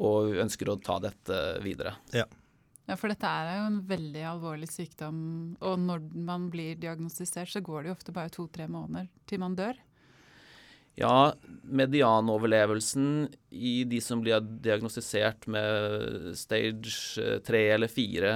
og 0.00 0.30
ønsker 0.44 0.70
å 0.70 0.78
ta 0.80 1.00
dette 1.02 1.40
videre. 1.64 1.96
Ja. 2.14 2.26
Ja, 2.90 2.96
for 2.98 3.12
dette 3.12 3.28
er 3.28 3.52
jo 3.60 3.66
en 3.68 3.82
veldig 3.86 4.22
alvorlig 4.26 4.66
sykdom, 4.70 5.18
og 5.62 5.76
når 5.78 6.00
man 6.26 6.48
blir 6.50 6.74
diagnostisert, 6.80 7.50
så 7.52 7.60
går 7.62 7.84
det 7.84 7.90
jo 7.92 7.94
ofte 7.94 8.14
bare 8.16 8.32
to-tre 8.34 8.66
måneder 8.66 9.06
til 9.30 9.38
man 9.42 9.54
dør. 9.54 9.78
Ja, 10.98 11.32
medianoverlevelsen 11.62 13.28
i 13.54 13.84
de 13.88 14.00
som 14.02 14.20
blir 14.24 14.40
diagnostisert 14.42 15.46
med 15.50 16.32
stage 16.36 17.40
3 17.46 17.62
eller 17.76 17.88
4 17.88 18.32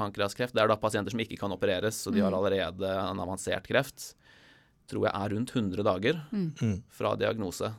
pankreaskreft, 0.00 0.54
det 0.56 0.62
er 0.64 0.70
da 0.72 0.76
pasienter 0.80 1.12
som 1.14 1.20
ikke 1.22 1.38
kan 1.38 1.52
opereres, 1.54 2.02
og 2.08 2.16
de 2.16 2.22
har 2.24 2.34
allerede 2.34 2.90
en 2.90 3.20
avansert 3.22 3.66
kreft, 3.68 4.14
tror 4.90 5.06
jeg 5.06 5.14
er 5.14 5.32
rundt 5.36 5.54
100 5.54 5.86
dager 5.86 6.20
Mm. 6.34 6.82
fra 6.90 7.14
diagnose. 7.16 7.70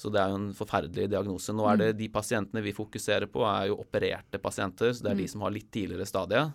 Så 0.00 0.08
det 0.14 0.20
er 0.22 0.30
jo 0.32 0.38
en 0.40 0.52
forferdelig 0.56 1.10
diagnose. 1.12 1.52
Nå 1.52 1.66
er 1.68 1.76
det 1.76 1.88
de 1.98 2.08
pasientene 2.08 2.62
vi 2.64 2.72
fokuserer 2.72 3.26
på, 3.28 3.42
er 3.44 3.66
jo 3.68 3.76
opererte 3.82 4.38
pasienter, 4.40 4.94
så 4.96 5.02
det 5.04 5.10
er 5.12 5.18
de 5.20 5.26
som 5.28 5.42
har 5.44 5.52
litt 5.52 5.68
tidligere 5.74 6.06
stadie, 6.08 6.46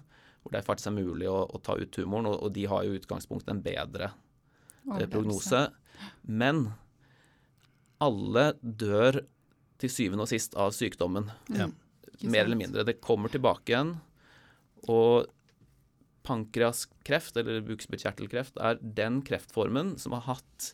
hvor 0.41 0.51
det 0.55 0.63
faktisk 0.65 0.87
er 0.89 0.95
mulig 0.97 1.27
å, 1.29 1.43
å 1.53 1.61
ta 1.61 1.75
ut 1.77 1.91
tumoren, 1.93 2.25
og, 2.31 2.39
og 2.47 2.53
de 2.55 2.65
har 2.71 2.83
jo 2.87 2.95
i 2.95 2.99
utgangspunktet 3.01 3.51
en 3.53 3.61
bedre 3.65 4.09
eh, 4.97 5.05
prognose. 5.11 5.67
Men 6.25 6.71
alle 8.01 8.47
dør 8.61 9.21
til 9.81 9.91
syvende 9.91 10.25
og 10.25 10.31
sist 10.31 10.55
av 10.59 10.73
sykdommen. 10.75 11.29
Ja. 11.53 11.67
Mer 12.23 12.45
eller 12.47 12.57
mindre. 12.59 12.85
Det 12.87 12.97
kommer 13.03 13.29
tilbake 13.33 13.73
igjen. 13.73 13.95
Og 14.91 15.27
pankreaskreft, 16.25 17.37
eller 17.37 17.61
bukspyttkjertelkreft, 17.67 18.57
er 18.57 18.79
den 18.81 19.21
kreftformen 19.25 19.95
som 20.01 20.15
har 20.17 20.25
hatt 20.33 20.71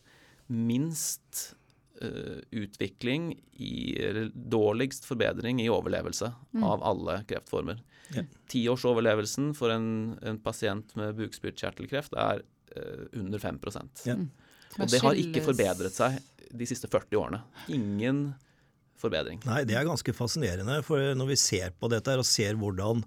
minst 0.51 1.55
uh, 2.03 2.41
utvikling 2.51 3.31
i 3.62 3.96
Eller 4.01 4.31
dårligst 4.34 5.05
forbedring 5.08 5.62
i 5.62 5.70
overlevelse 5.72 6.34
Mm. 6.51 6.63
av 6.67 6.84
alle 6.84 7.24
kreftformer. 7.29 7.77
Ja. 8.12 8.24
Tiårsoverlevelsen 8.51 9.53
for 9.55 9.72
en, 9.72 10.17
en 10.22 10.39
pasient 10.43 10.96
med 11.00 11.15
bukspyttkjertelkreft 11.15 12.13
er 12.20 12.41
uh, 12.75 13.05
under 13.13 13.39
5 13.39 13.60
Ja. 14.05 14.15
Og 14.79 14.88
det 14.91 15.01
har 15.03 15.15
ikke 15.20 15.43
forbedret 15.43 15.91
seg 15.96 16.20
de 16.51 16.65
siste 16.67 16.88
40 16.91 17.15
årene. 17.20 17.41
Ingen 17.72 18.34
forbedring. 19.01 19.41
Nei, 19.48 19.63
det 19.67 19.75
er 19.77 19.88
ganske 19.88 20.13
fascinerende. 20.15 20.79
For 20.86 21.13
når 21.17 21.31
vi 21.34 21.39
ser 21.39 21.74
på 21.77 21.89
dette 21.91 22.17
og 22.20 22.27
ser 22.27 22.60
hvordan 22.60 23.03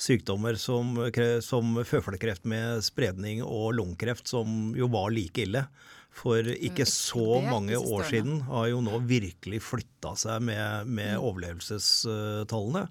sykdommer 0.00 0.58
som, 0.58 0.96
som 1.44 1.76
føflekkreft 1.86 2.48
med 2.50 2.82
spredning 2.86 3.44
og 3.44 3.74
lungekreft, 3.78 4.26
som 4.30 4.72
jo 4.76 4.88
var 4.92 5.12
like 5.14 5.44
ille 5.44 5.66
for 6.14 6.46
ikke 6.46 6.86
så 6.86 7.40
mange 7.42 7.78
år 7.78 8.06
siden, 8.06 8.38
har 8.46 8.68
jo 8.70 8.80
nå 8.86 9.00
virkelig 9.08 9.60
flytta 9.66 10.14
seg 10.18 10.44
med, 10.46 10.86
med 10.86 11.18
overlevelsestallene. 11.18 12.86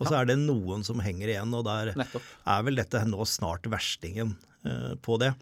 Og 0.00 0.08
så 0.08 0.18
er 0.18 0.30
det 0.30 0.38
noen 0.40 0.82
som 0.86 1.02
henger 1.04 1.34
igjen, 1.34 1.52
og 1.54 1.66
der 1.68 1.92
er 1.94 2.64
vel 2.66 2.80
dette 2.80 3.04
nå 3.06 3.26
snart 3.28 3.68
verstingen 3.70 4.34
eh, 4.66 4.94
på 5.04 5.18
det. 5.22 5.34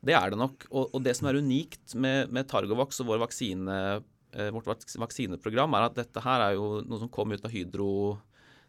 Det 0.00 0.14
er 0.16 0.32
det 0.32 0.38
nok. 0.40 0.64
Og, 0.70 0.94
og 0.96 1.02
det 1.04 1.12
som 1.18 1.28
er 1.28 1.40
unikt 1.42 1.92
med, 1.92 2.30
med 2.32 2.48
Targovax 2.48 3.02
og 3.02 3.10
vår 3.10 3.20
vaksine, 3.26 3.76
vårt 4.54 4.66
vaksineprogram, 4.98 5.74
er 5.74 5.86
at 5.88 5.94
dette 5.98 6.22
her 6.24 6.40
er 6.50 6.54
jo 6.54 6.80
noe 6.86 6.98
som 7.02 7.08
kom 7.12 7.32
ut 7.32 7.44
av 7.44 7.50
Hydro, 7.50 7.88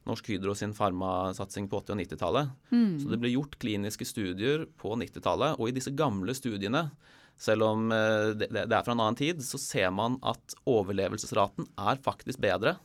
Norsk 0.09 0.31
Hydro 0.31 0.55
sin 0.57 0.73
farmasatsing 0.73 1.67
på 1.69 1.77
80- 1.83 1.93
og 1.93 1.99
90-tallet. 2.01 2.53
Så 3.03 3.09
det 3.11 3.19
ble 3.21 3.29
gjort 3.35 3.57
kliniske 3.61 4.05
studier 4.09 4.63
på 4.81 4.95
90-tallet, 4.97 5.59
og 5.61 5.69
i 5.69 5.75
disse 5.75 5.93
gamle 5.93 6.33
studiene, 6.33 6.87
selv 7.41 7.63
om 7.65 7.91
eh, 7.93 8.31
det, 8.37 8.49
det 8.53 8.73
er 8.73 8.83
fra 8.85 8.93
en 8.95 8.99
annen 9.01 9.17
tid, 9.17 9.39
så 9.45 9.57
ser 9.61 9.91
man 9.93 10.17
at 10.25 10.55
overlevelsesraten 10.69 11.67
er 11.77 12.01
faktisk 12.01 12.41
bedre. 12.41 12.75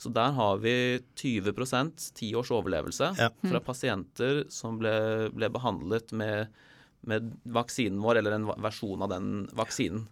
Så 0.00 0.08
der 0.16 0.32
har 0.32 0.56
vi 0.62 0.72
20% 1.20 2.06
ti 2.16 2.30
års 2.38 2.50
overlevelse 2.54 3.10
Ja. 3.18 3.28
fra 3.50 3.60
pasienter 3.60 4.44
som 4.50 4.78
ble, 4.80 5.28
ble 5.34 5.50
behandlet 5.52 6.12
med, 6.16 6.48
med 7.04 7.34
vaksinen 7.44 8.00
vår, 8.00 8.18
eller 8.22 8.38
en 8.38 8.46
versjon 8.64 9.02
av 9.04 9.10
den 9.12 9.28
vaksinen. 9.52 10.06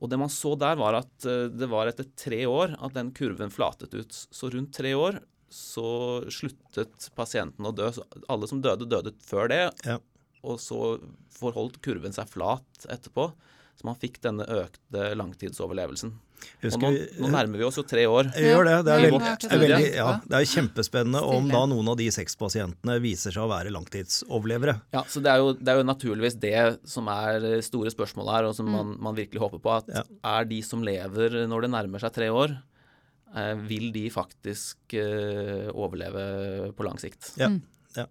Og 0.00 0.08
det 0.08 0.18
man 0.20 0.32
så 0.32 0.54
der, 0.58 0.78
var 0.80 0.96
at 1.02 1.28
eh, 1.28 1.48
det 1.52 1.68
var 1.70 1.90
etter 1.90 2.08
tre 2.18 2.42
år 2.48 2.76
at 2.80 2.96
den 2.96 3.12
kurven 3.16 3.52
flatet 3.52 3.94
ut. 3.94 4.16
Så 4.32 4.50
rundt 4.52 4.72
tre 4.76 4.94
år 4.96 5.20
så 5.50 6.22
sluttet 6.30 7.10
pasienten 7.18 7.66
å 7.66 7.74
dø. 7.74 7.90
Så 7.92 8.06
alle 8.30 8.48
som 8.48 8.62
døde, 8.64 8.88
døde 8.88 9.12
før 9.26 9.50
det. 9.52 9.64
Ja. 9.84 9.98
Og 10.46 10.60
så 10.62 10.96
forholdt 11.34 11.80
kurven 11.84 12.14
seg 12.16 12.30
flat 12.32 12.86
etterpå. 12.88 13.28
Så 13.76 13.88
man 13.88 13.98
fikk 14.00 14.20
denne 14.24 14.46
økte 14.46 15.10
langtidsoverlevelsen. 15.18 16.14
Husker 16.62 16.86
og 16.86 16.94
nå, 16.94 17.04
nå 17.24 17.30
nærmer 17.32 17.60
vi 17.60 17.64
oss 17.66 17.78
jo 17.80 17.84
tre 17.88 18.02
år. 18.08 18.30
Jeg 18.36 18.52
gjør 18.52 18.66
det. 18.68 18.74
Det 18.86 18.92
er, 18.94 19.04
veldig, 19.06 19.20
det 19.42 19.50
er, 19.50 19.62
veldig, 19.64 19.90
ja, 19.96 20.06
det. 20.24 20.38
er 20.40 20.48
kjempespennende 20.50 21.22
om 21.36 21.48
da 21.50 21.62
noen 21.70 21.90
av 21.92 21.98
de 22.00 22.08
seks 22.14 22.36
pasientene 22.40 22.96
viser 23.04 23.34
seg 23.34 23.44
å 23.44 23.50
være 23.50 23.72
langtidsoverlevere. 23.74 24.76
Ja, 24.96 25.04
så 25.08 25.22
det 25.24 25.32
er, 25.32 25.42
jo, 25.44 25.54
det 25.56 25.72
er 25.74 25.80
jo 25.80 25.86
naturligvis 25.88 26.38
det 26.42 26.56
som 26.88 27.08
er 27.12 27.46
store 27.66 27.92
spørsmålet 27.94 28.36
her, 28.38 28.48
og 28.50 28.56
som 28.58 28.68
man, 28.72 28.94
man 29.00 29.16
virkelig 29.18 29.42
håper 29.44 29.62
på. 29.64 29.76
At 29.80 29.88
Ja. 29.94 30.04
er 30.38 30.48
de 30.50 30.60
som 30.66 30.82
lever 30.86 31.40
når 31.50 31.66
det 31.66 31.72
nærmer 31.76 32.02
seg 32.02 32.12
tre 32.16 32.28
år, 32.32 32.56
eh, 33.36 33.54
vil 33.70 33.90
de 33.94 34.06
faktisk 34.12 34.94
eh, 35.00 35.68
overleve 35.72 36.72
på 36.76 36.86
lang 36.86 37.00
sikt? 37.02 37.32
Ja, 37.40 37.50
ja. 37.96 38.06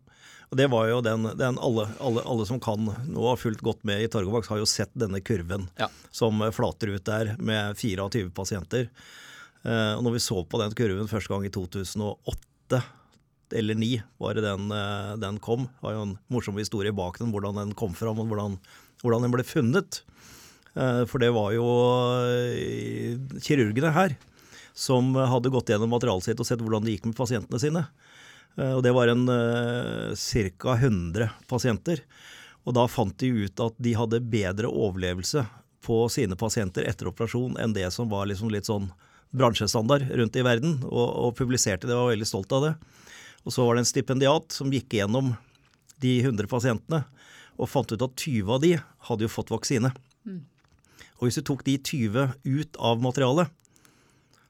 Og 0.50 0.58
det 0.58 0.66
var 0.74 0.88
jo 0.90 1.00
den, 1.06 1.28
den 1.38 1.60
alle, 1.62 1.84
alle, 2.02 2.24
alle 2.26 2.46
som 2.50 2.58
kan 2.64 2.88
nå 3.06 3.26
har 3.28 3.38
fulgt 3.38 3.62
godt 3.62 3.84
med 3.86 4.02
i 4.02 4.08
Torgovaks, 4.10 4.50
har 4.50 4.58
jo 4.58 4.66
sett 4.70 4.90
denne 4.98 5.22
kurven 5.22 5.68
Ja. 5.78 5.88
som 6.10 6.42
flater 6.56 6.90
ut 6.96 7.04
der 7.06 7.36
med 7.38 7.78
24 7.78 8.32
pasienter. 8.34 8.88
Eh, 9.62 9.94
og 9.94 10.02
når 10.08 10.16
vi 10.18 10.24
så 10.26 10.42
på 10.50 10.58
den 10.62 10.74
kurven 10.74 11.10
første 11.12 11.30
gang 11.30 11.46
i 11.46 11.52
2008 11.54 12.82
eller 13.52 13.78
2009, 13.78 14.02
var 14.22 14.34
det 14.38 14.44
den, 14.46 14.72
eh, 14.74 15.14
den 15.22 15.38
kom. 15.42 15.68
Det 15.70 15.86
var 15.86 15.94
jo 16.00 16.02
en 16.08 16.18
morsom 16.34 16.58
historie 16.58 16.92
bak 16.94 17.18
den, 17.22 17.32
hvordan 17.34 17.56
den 17.62 17.76
kom 17.78 17.94
fram 17.98 18.18
og 18.22 18.28
hvordan, 18.30 18.58
hvordan 19.04 19.26
den 19.28 19.32
ble 19.38 19.46
funnet. 19.46 20.02
Eh, 20.76 21.04
for 21.10 21.22
det 21.22 21.30
var 21.34 21.54
jo 21.54 21.66
eh, 22.26 23.18
kirurgene 23.44 23.94
her 23.94 24.18
som 24.74 25.14
hadde 25.18 25.50
gått 25.52 25.70
gjennom 25.74 25.92
materialet 25.92 26.24
sitt 26.30 26.40
og 26.42 26.48
sett 26.48 26.62
hvordan 26.64 26.86
det 26.86 26.94
gikk 26.98 27.10
med 27.10 27.18
pasientene 27.18 27.60
sine. 27.62 27.86
Eh, 28.60 28.76
Og 28.76 28.84
det 28.84 28.94
var 28.96 29.12
en 29.12 29.26
uh, 29.30 30.16
ca. 30.16 30.76
100 30.76 31.30
pasienter. 31.48 32.04
Og 32.68 32.76
da 32.76 32.86
fant 32.92 33.16
de 33.18 33.32
ut 33.46 33.64
at 33.64 33.78
de 33.80 33.96
hadde 33.98 34.20
bedre 34.30 34.70
overlevelse 34.70 35.46
på 35.86 36.02
sine 36.12 36.36
pasienter 36.38 36.86
etter 36.86 37.08
operasjon 37.10 37.56
enn 37.58 37.74
det 37.74 37.88
som 37.96 38.10
var 38.12 38.28
liksom 38.30 38.52
litt 38.52 38.68
sånn 38.68 38.92
bransjestandard 39.32 40.10
rundt 40.12 40.36
i 40.36 40.44
verden, 40.44 40.80
og, 40.90 41.08
og 41.08 41.38
publiserte 41.38 41.88
det 41.88 41.96
og 41.96 42.08
var 42.10 42.14
veldig 42.16 42.28
stolt 42.28 42.52
av 42.58 42.66
det. 42.66 42.74
Og 43.46 43.54
så 43.56 43.64
var 43.64 43.78
det 43.78 43.86
en 43.86 43.90
stipendiat 43.90 44.52
som 44.54 44.74
gikk 44.74 44.98
gjennom 44.98 45.32
de 46.04 46.18
100 46.20 46.50
pasientene 46.52 47.04
og 47.60 47.70
fant 47.72 47.92
ut 47.92 48.04
at 48.04 48.16
20 48.26 48.52
av 48.56 48.62
de 48.64 48.74
hadde 49.08 49.26
jo 49.26 49.32
fått 49.32 49.54
vaksine. 49.54 49.92
Og 51.20 51.28
hvis 51.28 51.40
du 51.40 51.46
tok 51.48 51.64
de 51.68 51.78
20 51.78 52.36
ut 52.44 52.80
av 52.80 53.02
materialet, 53.04 53.52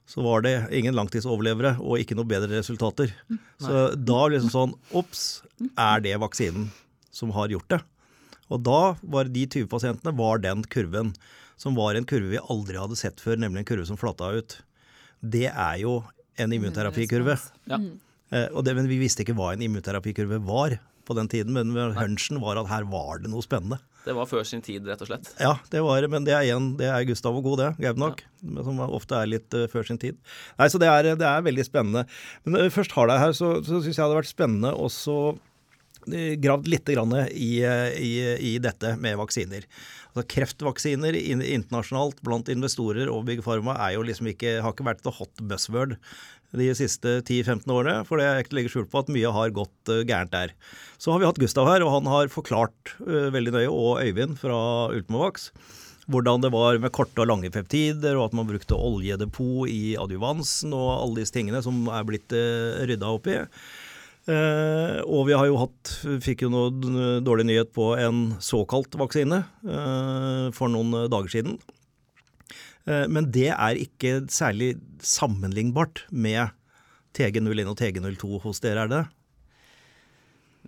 så 0.09 0.23
var 0.25 0.41
det 0.41 0.55
ingen 0.73 0.95
langtidsoverlevere 0.97 1.75
og 1.77 2.01
ikke 2.01 2.17
noe 2.17 2.27
bedre 2.29 2.57
resultater. 2.57 3.11
Så 3.61 3.89
da 3.93 4.21
liksom 4.33 4.49
sånn 4.53 4.73
Ops, 4.97 5.43
er 5.77 6.01
det 6.01 6.15
vaksinen 6.21 6.71
som 7.13 7.33
har 7.35 7.51
gjort 7.53 7.69
det? 7.75 7.79
Og 8.49 8.63
da 8.65 8.79
var 9.01 9.29
de 9.29 9.45
20 9.45 9.69
pasientene 9.69 10.15
var 10.17 10.41
den 10.41 10.63
kurven 10.65 11.13
som 11.59 11.75
var 11.77 11.97
en 11.97 12.07
kurve 12.09 12.31
vi 12.31 12.41
aldri 12.41 12.79
hadde 12.79 12.97
sett 12.97 13.21
før, 13.21 13.37
nemlig 13.37 13.61
en 13.61 13.69
kurve 13.69 13.85
som 13.85 13.99
flatta 13.99 14.31
ut. 14.39 14.57
Det 15.19 15.49
er 15.51 15.81
jo 15.83 15.99
en 16.39 16.55
immunterapikurve. 16.55 17.35
Ja. 17.69 17.79
Eh, 18.31 18.47
og 18.53 18.63
det, 18.65 18.73
men 18.77 18.87
vi 18.89 19.01
visste 19.01 19.25
ikke 19.25 19.35
hva 19.37 19.51
en 19.53 19.65
immunterapikurve 19.65 20.39
var 20.47 20.77
på 21.05 21.17
den 21.17 21.29
tiden, 21.29 21.53
men 21.53 21.93
hunchen 21.97 22.39
var 22.41 22.57
at 22.61 22.69
her 22.71 22.87
var 22.89 23.21
det 23.21 23.29
noe 23.29 23.45
spennende. 23.45 23.81
Det 24.05 24.15
var 24.15 24.29
før 24.29 24.45
sin 24.47 24.61
tid, 24.63 24.85
rett 24.87 25.01
og 25.03 25.09
slett. 25.09 25.27
Ja, 25.41 25.57
det 25.73 25.81
var 25.83 26.05
men 26.11 26.25
det 26.27 26.33
er 26.35 26.47
igjen, 26.47 26.71
det 26.79 26.87
er 26.87 27.03
Gustav 27.09 27.35
og 27.35 27.43
god, 27.45 27.59
det. 27.61 27.69
Gaubnak. 27.83 28.23
Ja. 28.41 28.63
Som 28.63 28.79
ofte 28.85 29.19
er 29.19 29.29
litt 29.29 29.57
uh, 29.57 29.67
før 29.71 29.85
sin 29.87 29.99
tid. 30.01 30.17
Nei, 30.59 30.69
så 30.71 30.79
det 30.81 30.87
er, 30.87 31.11
det 31.19 31.27
er 31.27 31.45
veldig 31.45 31.67
spennende. 31.67 32.05
Men 32.45 32.63
vi 32.63 32.73
først 32.73 32.95
har 32.95 33.11
deg 33.11 33.21
her, 33.25 33.35
så, 33.35 33.57
så 33.59 33.81
syns 33.83 33.91
jeg 33.91 33.99
det 33.99 34.07
hadde 34.07 34.21
vært 34.21 34.31
spennende 34.31 34.71
også 34.79 35.17
eh, 36.13 36.35
gravd 36.39 36.71
litt 36.71 36.89
grann 36.95 37.15
i, 37.27 37.51
i, 37.99 38.13
i 38.53 38.55
dette 38.63 38.95
med 39.03 39.19
vaksiner. 39.19 39.67
Altså 40.09 40.25
Kreftvaksiner 40.31 41.15
internasjonalt 41.19 42.23
blant 42.25 42.49
investorer 42.49 43.11
og 43.13 43.27
Big 43.27 43.43
Pharma 43.45 43.75
er 43.85 43.97
jo 43.97 44.07
liksom 44.07 44.31
ikke, 44.31 44.57
har 44.63 44.73
ikke 44.73 44.87
vært 44.87 45.03
the 45.05 45.13
hot 45.19 45.43
buzzword 45.51 45.99
de 46.57 46.69
siste 46.77 47.19
10-15 47.21 47.69
årene, 47.69 47.97
for 48.07 48.19
det 48.19 48.27
er 48.27 48.41
ikke 48.43 48.57
legge 48.57 48.71
skjul 48.73 48.87
på 48.89 49.03
at 49.03 49.11
mye 49.13 49.33
har 49.35 49.53
gått 49.55 49.91
eh, 49.91 50.05
gærent 50.07 50.33
der. 50.33 50.55
Så 51.01 51.13
har 51.13 51.21
vi 51.21 51.27
hatt 51.29 51.41
Gustav 51.41 51.69
her, 51.69 51.85
og 51.85 51.93
han 51.99 52.09
har 52.09 52.31
forklart 52.33 52.95
eh, 53.05 53.29
veldig 53.35 53.53
nøye, 53.57 53.69
og 53.69 54.01
Øyvind 54.01 54.39
fra 54.41 54.61
Ultimovax, 54.95 55.51
hvordan 56.09 56.41
det 56.41 56.53
var 56.55 56.79
med 56.81 56.93
korte 56.95 57.21
og 57.21 57.29
lange 57.29 57.51
peptider, 57.53 58.17
og 58.17 58.29
at 58.29 58.39
man 58.39 58.49
brukte 58.49 58.77
oljedepot 58.77 59.69
i 59.69 59.93
adjuvansen 60.01 60.73
og 60.73 60.89
alle 60.95 61.21
disse 61.21 61.35
tingene 61.35 61.61
som 61.61 61.83
er 61.93 62.07
blitt 62.07 62.33
uh, 62.33 62.81
rydda 62.89 63.11
opp 63.13 63.29
i. 63.29 63.37
Eh, 64.29 64.99
og 65.09 65.25
vi 65.29 65.35
har 65.37 65.47
jo 65.49 65.57
hatt, 65.61 65.91
fikk 66.21 66.43
jo 66.45 66.51
noe 66.53 67.19
dårlig 67.25 67.47
nyhet 67.49 67.71
på 67.73 67.93
en 67.97 68.35
såkalt 68.43 68.93
vaksine 68.99 69.41
eh, 69.65 70.49
for 70.55 70.69
noen 70.69 71.07
dager 71.09 71.31
siden. 71.33 71.57
Eh, 72.87 73.07
men 73.11 73.29
det 73.33 73.49
er 73.55 73.81
ikke 73.81 74.21
særlig 74.31 74.75
sammenlignbart 75.03 76.05
med 76.11 76.53
TG01 77.17 77.71
og 77.71 77.79
TG02 77.79 78.43
hos 78.45 78.61
dere, 78.63 78.85
er 78.85 78.93
det? 78.93 79.03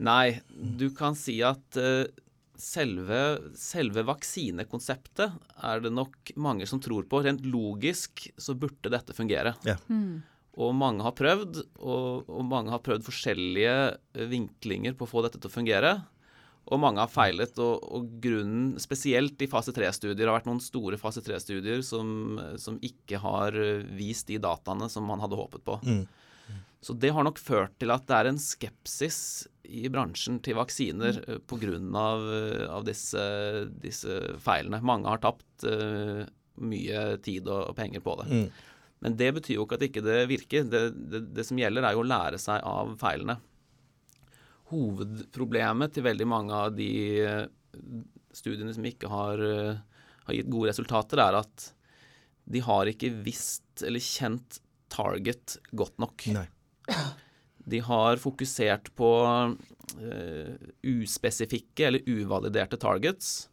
Nei, 0.01 0.41
du 0.49 0.89
kan 0.97 1.15
si 1.19 1.37
at 1.45 1.77
eh, 1.79 2.09
selve, 2.61 3.21
selve 3.57 4.03
vaksinekonseptet 4.07 5.37
er 5.67 5.83
det 5.83 5.93
nok 5.93 6.33
mange 6.41 6.67
som 6.69 6.81
tror 6.81 7.07
på. 7.09 7.21
Rent 7.25 7.45
logisk 7.45 8.27
så 8.37 8.55
burde 8.57 8.93
dette 8.93 9.15
fungere. 9.17 9.55
Ja. 9.67 9.77
Og 10.61 10.73
mange 10.75 11.05
har 11.05 11.15
prøvd, 11.15 11.61
og, 11.79 12.29
og 12.29 12.47
mange 12.47 12.73
har 12.73 12.83
prøvd 12.83 13.05
forskjellige 13.07 13.75
eh, 13.91 14.25
vinklinger 14.31 14.97
på 14.97 15.07
å 15.07 15.11
få 15.11 15.25
dette 15.25 15.39
til 15.39 15.51
å 15.51 15.57
fungere. 15.59 15.93
Og 16.71 16.79
mange 16.79 17.03
har 17.03 17.11
feilet, 17.11 17.57
og, 17.59 17.83
og 17.83 18.07
grunnen, 18.23 18.77
spesielt 18.79 19.41
i 19.43 19.49
fase 19.51 19.73
3-studier, 19.75 20.29
har 20.29 20.37
vært 20.37 20.47
noen 20.47 20.61
store 20.63 20.99
fase 20.99 21.23
3-studier 21.25 21.83
som, 21.83 22.39
som 22.61 22.79
ikke 22.85 23.19
har 23.19 23.57
eh, 23.59 23.83
vist 23.97 24.31
de 24.31 24.39
dataene 24.41 24.87
som 24.91 25.03
man 25.07 25.19
hadde 25.23 25.39
håpet 25.39 25.65
på. 25.67 25.77
Mm. 25.83 26.05
Så 26.81 26.95
det 26.97 27.11
har 27.13 27.27
nok 27.27 27.37
ført 27.37 27.75
til 27.77 27.91
at 27.93 28.07
det 28.09 28.17
er 28.17 28.31
en 28.31 28.39
skepsis 28.41 29.19
i 29.69 29.85
bransjen 29.91 30.39
til 30.43 30.57
vaksiner 30.57 31.19
mm. 31.19 31.43
pga. 31.51 31.75
Av, 32.01 32.25
eh, 32.39 32.65
av 32.71 32.87
disse, 32.87 33.25
disse 33.83 34.17
feilene. 34.41 34.81
Mange 34.85 35.11
har 35.11 35.21
tapt 35.21 35.67
uh, 35.67 36.23
mye 36.61 37.03
tid 37.25 37.51
og, 37.51 37.69
og 37.69 37.77
penger 37.77 38.03
på 38.03 38.15
det. 38.23 38.29
Mm. 38.31 38.47
Men 39.01 39.17
det 39.17 39.29
betyr 39.37 39.57
jo 39.57 39.67
ikke 39.67 39.77
at 39.77 39.85
ikke 39.87 40.05
det 40.05 40.19
virker. 40.29 40.65
Det, 40.71 40.81
det, 41.11 41.23
det 41.35 41.45
som 41.45 41.59
gjelder, 41.59 41.85
er 41.85 41.97
jo 41.97 42.03
å 42.03 42.09
lære 42.09 42.41
seg 42.41 42.63
av 42.65 42.95
feilene. 43.01 43.37
Hovedproblemet 44.71 45.95
til 45.95 46.05
veldig 46.07 46.27
mange 46.29 46.57
av 46.57 46.73
de 46.75 46.89
eh, 47.21 47.45
studiene 48.35 48.73
som 48.75 48.87
ikke 48.87 49.11
har, 49.11 49.43
eh, 49.45 49.79
har 50.25 50.37
gitt 50.37 50.51
gode 50.51 50.71
resultater, 50.71 51.21
er 51.21 51.39
at 51.41 51.67
de 52.51 52.63
har 52.65 52.89
ikke 52.89 53.13
visst 53.23 53.85
eller 53.85 54.03
kjent 54.03 54.59
target 54.91 55.59
godt 55.71 56.01
nok. 56.01 56.27
Nei. 56.35 56.47
De 57.71 57.79
har 57.85 58.17
fokusert 58.17 58.89
på 58.97 59.09
uh, 59.29 60.53
uspesifikke 60.81 61.85
eller 61.87 62.07
uvaliderte 62.09 62.79
targets 62.81 63.51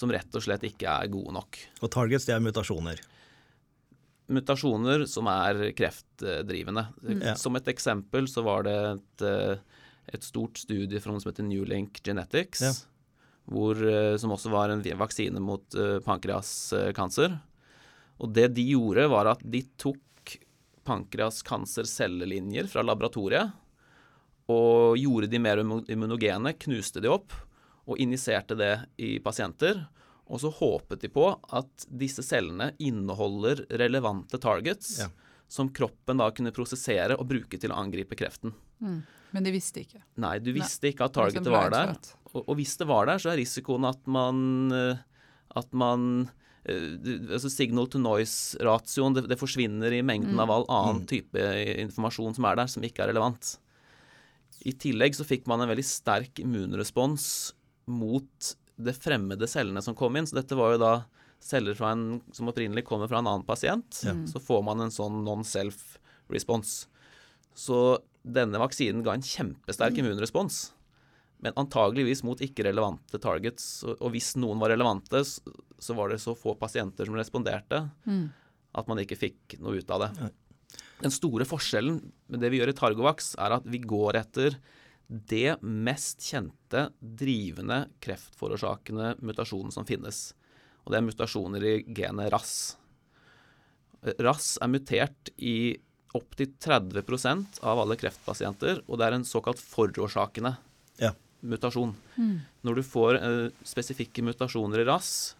som 0.00 0.12
rett 0.12 0.36
og 0.36 0.44
slett 0.44 0.64
ikke 0.64 0.88
er 0.88 1.10
gode 1.12 1.34
nok. 1.36 1.58
Og 1.84 1.92
targets, 1.92 2.24
det 2.28 2.34
er 2.36 2.44
mutasjoner. 2.44 3.02
Mutasjoner 4.30 5.04
som 5.10 5.28
er 5.28 5.74
kreftdrivende. 5.76 6.86
Mm. 7.04 7.24
Som 7.38 7.58
et 7.58 7.68
eksempel 7.72 8.30
så 8.30 8.44
var 8.46 8.64
det 8.64 8.76
et, 8.94 9.24
eh, 9.28 9.79
et 10.12 10.24
stort 10.26 10.58
studie 10.58 11.00
fra 11.00 11.12
noe 11.12 11.20
som 11.22 11.30
heter 11.32 11.46
Newlink 11.46 12.00
Genetics, 12.06 12.60
Ja. 12.62 12.72
hvor, 13.50 13.74
eh, 13.76 14.16
som 14.18 14.30
også 14.34 14.50
var 14.52 14.70
en 14.70 14.82
vaksine 14.82 15.40
mot 15.40 15.64
uh, 15.74 15.98
pankreaskancer. 16.00 17.40
Og 18.20 18.32
det 18.36 18.50
de 18.54 18.62
gjorde, 18.72 19.08
var 19.10 19.26
at 19.32 19.40
de 19.50 19.62
tok 19.80 19.98
pankreaskancercellelinjer 20.84 22.66
fra 22.70 22.82
laboratoriet 22.84 23.52
og 24.50 24.96
gjorde 24.98 25.28
de 25.30 25.38
mer 25.38 25.60
immunogene, 25.62 26.52
knuste 26.58 27.00
de 27.04 27.08
opp 27.12 27.32
og 27.86 27.98
injiserte 28.02 28.56
det 28.58 28.72
i 28.98 29.18
pasienter. 29.22 29.84
Og 30.30 30.40
så 30.42 30.50
håpet 30.54 31.00
de 31.02 31.10
på 31.10 31.24
at 31.54 31.86
disse 31.90 32.22
cellene 32.22 32.72
inneholder 32.78 33.64
relevante 33.80 34.38
targets 34.42 34.98
Ja. 35.00 35.08
som 35.48 35.68
kroppen 35.74 36.18
da 36.18 36.30
kunne 36.30 36.52
prosessere 36.54 37.16
og 37.18 37.26
bruke 37.28 37.58
til 37.58 37.70
å 37.70 37.78
angripe 37.78 38.14
kreften. 38.16 38.52
Mm. 38.80 39.02
Men 39.34 39.46
de 39.46 39.52
visste 39.54 39.84
ikke. 39.84 40.02
Nei, 40.22 40.34
du 40.42 40.50
visste 40.54 40.90
ikke 40.90 41.06
at 41.06 41.14
Liksom 41.16 41.44
targetet 41.44 41.54
var 41.54 41.72
der. 41.74 41.94
Og, 42.32 42.42
og 42.44 42.58
hvis 42.58 42.76
det 42.80 42.86
var 42.90 43.08
der, 43.10 43.22
så 43.22 43.32
er 43.32 43.40
risikoen 43.40 43.86
at 43.88 44.02
man 44.10 44.74
eh, 44.74 45.00
At 45.58 45.72
man 45.74 46.28
eh, 46.64 46.98
altså 47.34 47.50
Signal 47.50 47.88
to 47.90 47.98
noise-ratioen 48.02 49.16
det, 49.16 49.24
det 49.30 49.38
forsvinner 49.40 49.94
i 49.96 50.02
mengden 50.06 50.38
av 50.42 50.52
all 50.54 50.66
annen 50.70 51.06
type 51.10 51.46
informasjon 51.86 52.36
som 52.38 52.46
er 52.50 52.60
der, 52.60 52.70
som 52.70 52.86
ikke 52.86 53.04
er 53.04 53.12
relevant. 53.12 53.56
I 54.68 54.74
tillegg 54.76 55.16
så 55.16 55.24
fikk 55.24 55.46
man 55.50 55.62
en 55.64 55.70
veldig 55.70 55.86
sterk 55.86 56.42
immunrespons 56.42 57.24
mot 57.90 58.52
det 58.80 58.94
fremmede 58.96 59.48
cellene 59.50 59.82
som 59.84 59.96
kom 59.96 60.16
inn. 60.16 60.28
Så 60.28 60.36
dette 60.38 60.56
var 60.58 60.74
jo 60.74 60.82
da 60.82 60.92
celler 61.40 61.74
fra 61.76 61.94
en, 61.94 62.20
som 62.36 62.48
opprinnelig 62.52 62.84
kommer 62.88 63.08
fra 63.08 63.22
en 63.22 63.28
annen 63.30 63.46
pasient. 63.48 64.02
Så 64.28 64.42
får 64.44 64.62
man 64.66 64.84
en 64.84 64.92
sånn 64.92 65.22
non-self-respons. 65.24 66.74
Så 67.56 67.78
denne 68.22 68.60
vaksinen 68.60 69.04
ga 69.06 69.14
en 69.16 69.24
kjempesterk 69.24 69.98
immunrespons 70.00 70.68
men 71.40 71.56
antageligvis 71.56 72.22
mot 72.26 72.40
ikke-relevante 72.44 73.20
targets. 73.22 73.80
Og, 73.96 74.10
hvis 74.14 74.34
noen 74.40 74.60
var 74.60 74.72
relevante, 74.74 75.22
så, 75.24 75.96
var 75.96 76.12
det 76.12 76.20
så 76.22 76.36
få 76.36 76.54
pasienter 76.60 77.08
som 77.08 77.16
responderte 77.16 77.84
at 78.70 78.90
man 78.90 79.00
ikke 79.02 79.18
fikk 79.18 79.56
noe 79.64 79.80
ut 79.80 79.94
av 79.94 80.04
det. 80.04 80.30
Den 81.00 81.14
store 81.14 81.46
forskjellen 81.48 81.96
med 82.30 82.44
det 82.44 82.52
vi 82.52 82.60
gjør 82.60 82.74
i 82.74 82.76
Targovax, 82.76 83.32
er 83.40 83.56
at 83.56 83.64
vi 83.66 83.80
går 83.82 84.20
etter 84.20 84.58
det 85.08 85.56
mest 85.64 86.22
kjente 86.22 86.90
drivende 87.00 87.86
kreftforårsakende 88.04 89.16
mutasjonen 89.24 89.72
som 89.74 89.88
finnes. 89.88 90.28
Og 90.84 90.92
det 90.92 91.00
er 91.00 91.08
mutasjoner 91.08 91.66
i 91.66 91.74
genet 91.96 92.30
RAS. 92.34 92.54
RAS 94.20 94.54
er 94.60 94.70
mutert 94.70 95.32
i 95.40 95.80
opptil 96.14 96.50
30% 96.60 97.60
av 97.62 97.78
alle 97.84 97.96
kreftpasienter, 98.00 98.82
og 98.88 98.98
det 98.98 99.06
er 99.06 99.16
en 99.18 99.24
såkalt 99.28 99.60
forårsakende 99.62 100.56
Ja. 101.00 101.12
mutasjon. 101.42 101.94
Når 102.64 102.74
du 102.74 102.82
får 102.82 103.14
eh, 103.20 103.50
spesifikke 103.64 104.22
mutasjoner 104.26 104.80
i 104.82 104.84
RAS, 104.88 105.34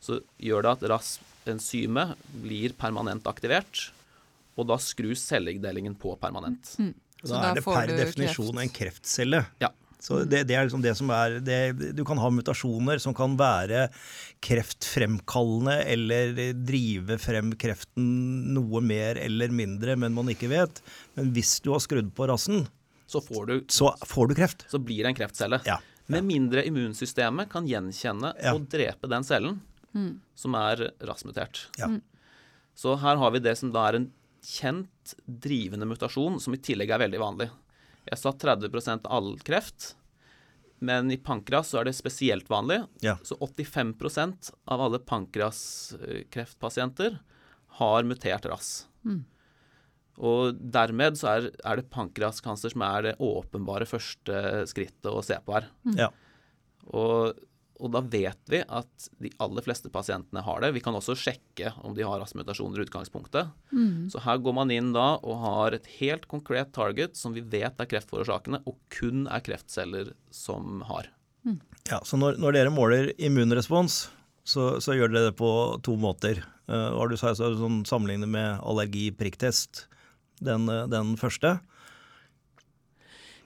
så 0.00 0.20
gjør 0.40 0.62
det 0.62 0.70
at 0.76 0.84
RAS-enzymet 0.92 2.14
blir 2.42 2.72
permanent 2.78 3.24
aktivert, 3.26 3.90
og 4.56 4.66
da 4.68 4.76
skrus 4.76 5.22
celledelingen 5.24 5.96
på 5.96 6.14
permanent. 6.20 6.62
Så 7.22 7.34
Da 7.34 7.40
da 7.40 7.50
er 7.50 7.54
det 7.54 7.64
per 7.64 7.86
definisjon 7.96 8.52
kreft. 8.54 8.62
en 8.62 8.70
kreftcelle. 8.76 9.46
Ja. 9.60 9.68
Så 10.00 10.22
det, 10.24 10.46
det 10.48 10.54
er 10.56 10.64
liksom 10.64 10.80
det 10.80 10.94
som 10.96 11.10
er 11.12 11.34
det, 11.44 11.58
Du 11.94 12.00
kan 12.08 12.16
ha 12.16 12.30
mutasjoner 12.32 12.96
som 13.02 13.12
kan 13.14 13.34
være 13.36 13.90
kreftfremkallende 14.40 15.74
eller 15.92 16.32
drive 16.66 17.18
frem 17.20 17.52
kreften 17.60 18.06
noe 18.54 18.80
mer 18.84 19.18
eller 19.20 19.52
mindre, 19.52 19.96
men 20.00 20.14
man 20.16 20.30
ikke 20.32 20.48
vet. 20.52 20.80
Men 21.18 21.32
hvis 21.36 21.58
du 21.64 21.72
har 21.74 21.82
skrudd 21.84 22.12
på 22.16 22.28
rassen, 22.30 22.66
Så, 23.10 23.20
får 23.26 23.46
du, 23.46 23.54
så 23.68 23.90
får 24.06 24.28
du 24.30 24.34
kreft. 24.38 24.64
så 24.70 24.78
blir 24.78 25.02
det 25.04 25.10
en 25.12 25.18
kreftcelle. 25.18 25.60
Ja. 25.66 25.78
Med 26.10 26.24
mindre 26.26 26.64
immunsystemet 26.66 27.50
kan 27.50 27.66
gjenkjenne 27.66 28.32
Ja. 28.42 28.54
og 28.54 28.68
drepe 28.70 29.08
den 29.10 29.22
cellen 29.24 29.60
som 30.34 30.54
er 30.54 30.92
rasmutert. 31.02 31.66
Ja. 31.78 31.88
Så 32.74 32.96
her 32.98 33.16
har 33.16 33.30
vi 33.32 33.40
det 33.40 33.56
som 33.58 33.72
da 33.72 33.88
er 33.88 33.96
en 33.98 34.12
kjent 34.42 35.14
drivende 35.26 35.84
mutasjon, 35.86 36.40
som 36.40 36.54
i 36.54 36.56
tillegg 36.62 36.90
er 36.90 37.02
veldig 37.02 37.18
vanlig. 37.20 37.50
Jeg 38.08 38.18
sa 38.18 38.32
30 38.32 38.88
av 38.94 39.00
all 39.12 39.38
kreft, 39.44 39.96
men 40.80 41.10
i 41.12 41.18
pankreas 41.20 41.68
så 41.72 41.78
er 41.80 41.84
det 41.90 41.96
spesielt 41.98 42.48
vanlig. 42.50 42.78
Ja. 43.04 43.16
Så 43.22 43.36
85% 43.36 44.52
av 44.64 44.80
alle 44.86 44.98
pankraskreftpasienter 45.04 47.18
har 47.80 48.04
mutert 48.08 48.46
RAS. 48.48 48.86
Og 50.20 50.56
dermed 50.56 51.16
så 51.20 51.26
er, 51.32 51.50
er 51.64 51.74
det 51.80 51.92
pankreaskancer 51.92 52.70
som 52.74 52.82
er 52.84 53.02
det 53.08 53.20
åpenbare 53.24 53.86
første 53.88 54.66
skrittet 54.68 55.12
å 55.12 55.22
se 55.24 55.36
på 55.44 55.54
her. 55.56 55.64
Ja. 55.96 56.10
Og, 56.90 57.38
og 57.80 57.94
da 57.94 58.02
vet 58.04 58.52
vi 58.52 58.60
at 58.62 59.08
de 59.22 59.32
aller 59.42 59.64
fleste 59.64 59.90
pasientene 59.92 60.42
har 60.44 60.60
det. 60.62 60.72
Vi 60.76 60.82
kan 60.84 60.96
også 60.96 61.16
sjekke 61.18 61.72
om 61.80 61.96
de 61.96 62.04
har 62.06 62.20
RAS-mutasjoner 62.20 62.82
i 62.82 62.86
utgangspunktet. 62.86 63.50
Så 64.12 64.22
her 64.24 64.40
går 64.44 64.56
man 64.60 64.72
inn 64.74 64.92
da 64.96 65.14
og 65.18 65.40
har 65.44 65.76
et 65.76 65.88
helt 65.98 66.28
konkret 66.30 66.74
target 66.76 67.16
som 67.18 67.34
vi 67.36 67.42
vet 67.42 67.80
er 67.80 67.90
kreftforårsakende, 67.90 68.62
og 68.68 68.76
kun 68.92 69.24
er 69.32 69.44
kreftceller 69.44 70.12
som 70.34 70.84
har. 70.90 71.08
Ja, 71.88 72.00
så 72.04 72.20
når, 72.20 72.36
når 72.40 72.56
dere 72.56 72.72
måler 72.74 73.12
immunrespons, 73.18 74.02
så, 74.44 74.74
så 74.82 74.96
gjør 74.96 75.12
dere 75.12 75.30
det 75.30 75.38
på 75.38 75.50
to 75.86 75.96
måter. 76.00 76.42
Uh, 76.70 76.92
har 76.98 77.10
du 77.10 77.16
sagt 77.18 77.40
så 77.40 77.52
sånn 77.58 77.82
sammenlignet 77.88 78.30
med 78.30 78.60
allergi-prikktest, 78.60 79.86
den, 80.44 80.68
eh, 80.72 80.86
den 80.88 81.16
første? 81.20 81.58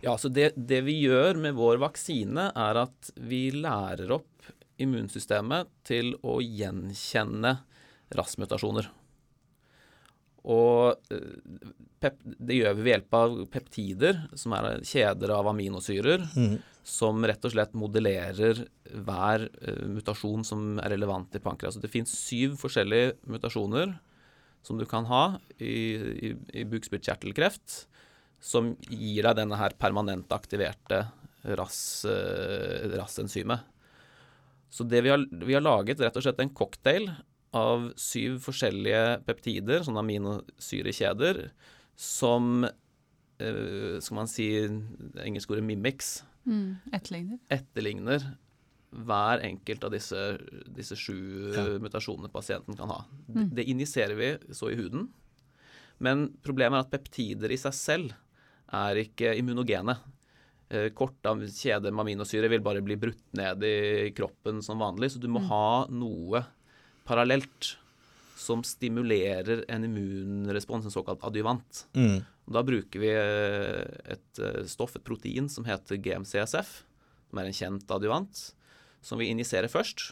Ja, 0.04 0.18
så 0.20 0.28
det, 0.28 0.52
det 0.56 0.82
vi 0.84 0.98
gjør 1.06 1.38
med 1.40 1.56
vår 1.56 1.80
vaksine, 1.80 2.50
er 2.52 2.82
at 2.82 3.12
vi 3.16 3.48
lærer 3.54 4.12
opp 4.18 4.50
immunsystemet 4.82 5.70
til 5.86 6.12
å 6.26 6.40
gjenkjenne 6.42 7.54
RAS-mutasjoner. 8.14 8.90
Og 10.44 11.14
eh, 11.14 11.72
pep, 12.04 12.18
det 12.20 12.58
gjør 12.58 12.76
vi 12.76 12.84
ved 12.84 12.92
hjelp 12.92 13.16
av 13.16 13.36
peptider, 13.54 14.20
som 14.36 14.52
er 14.58 14.82
kjeder 14.84 15.32
av 15.38 15.48
aminosyrer, 15.54 16.26
som 16.84 17.24
rett 17.24 17.46
og 17.48 17.54
slett 17.54 17.72
modellerer 17.80 18.60
hver 19.06 19.46
eh, 19.62 19.86
mutasjon 19.88 20.44
som 20.44 20.74
er 20.84 20.92
relevant 20.92 21.32
i 21.32 21.40
pankreas. 21.40 21.78
Så 21.78 21.84
det 21.84 21.92
fins 21.92 22.12
syv 22.12 22.58
forskjellige 22.60 23.16
mutasjoner 23.24 23.96
som 24.64 24.76
du 24.80 24.84
kan 24.88 25.08
ha 25.08 25.24
i, 25.56 25.96
i, 26.28 26.34
i 26.60 26.68
bukspyttkjertelkreft, 26.68 27.86
som 28.44 28.74
gir 28.90 29.24
deg 29.24 29.38
denne 29.38 29.56
her 29.56 29.72
permanent 29.80 30.32
aktiverte 30.36 31.06
RAS, 31.44 31.78
eh, 32.08 32.84
RAS-enzymet. 32.92 33.64
Så 34.74 34.84
det 34.88 35.04
vi 35.06 35.12
har, 35.12 35.22
vi 35.30 35.54
har 35.54 35.64
laget 35.64 36.02
rett 36.02 36.16
og 36.18 36.24
slett 36.26 36.42
en 36.42 36.52
cocktail 36.52 37.08
av 37.54 37.92
syv 38.00 38.40
forskjellige 38.42 39.22
peptider, 39.24 39.84
sånne 39.86 40.02
aminosyrekjeder, 40.02 41.44
som 41.94 42.66
eh, 42.66 43.96
skal 44.02 44.18
man 44.18 44.30
si 44.30 44.48
det 44.66 45.24
engelske 45.24 45.56
ordet 45.56 45.66
mimics, 45.72 46.16
Mm, 46.44 46.74
etterligner. 46.92 47.38
etterligner 47.48 48.24
hver 48.92 49.40
enkelt 49.46 49.86
av 49.86 49.94
disse, 49.94 50.18
disse 50.76 50.92
sju 51.00 51.14
ja. 51.54 51.62
mutasjonene 51.80 52.28
pasienten 52.28 52.76
kan 52.76 52.90
ha. 52.92 52.98
Det, 53.26 53.46
det 53.56 53.64
injiserer 53.72 54.18
vi 54.18 54.28
så 54.52 54.68
i 54.68 54.76
huden. 54.76 55.06
Men 56.04 56.26
problemet 56.44 56.76
er 56.76 56.84
at 56.84 56.92
peptider 56.92 57.54
i 57.54 57.56
seg 57.56 57.74
selv 57.78 58.12
er 58.72 59.00
ikke 59.04 59.34
immunogene. 59.38 59.96
Kort 60.74 60.94
Korte 60.96 61.30
av 61.30 61.42
kjede 61.44 61.92
med 61.92 62.02
aminosyre 62.02 62.48
vil 62.50 62.62
bare 62.64 62.82
bli 62.82 62.96
brutt 62.98 63.36
ned 63.36 63.62
i 63.68 64.10
kroppen 64.16 64.62
som 64.64 64.80
vanlig, 64.80 65.12
så 65.12 65.20
du 65.22 65.28
må 65.30 65.42
ha 65.46 65.84
noe 65.92 66.40
parallelt 67.06 67.74
som 68.44 68.64
stimulerer 68.66 69.64
en 69.68 69.84
immunrespons, 69.86 70.84
en 70.84 70.92
såkalt 70.92 71.22
adjuvant. 71.24 71.84
Mm. 71.96 72.24
Da 72.56 72.62
bruker 72.66 73.00
vi 73.00 73.12
eh, 73.12 73.84
et 74.16 74.40
eh, 74.42 74.64
stoff, 74.68 74.96
et 74.98 75.06
protein, 75.06 75.48
som 75.48 75.64
heter 75.68 76.00
GMCSF, 76.02 76.74
som 77.30 77.40
er 77.40 77.48
en 77.48 77.56
kjent 77.56 77.94
adjuvant, 77.96 78.42
som 79.04 79.20
vi 79.20 79.30
injiserer 79.32 79.72
først. 79.72 80.10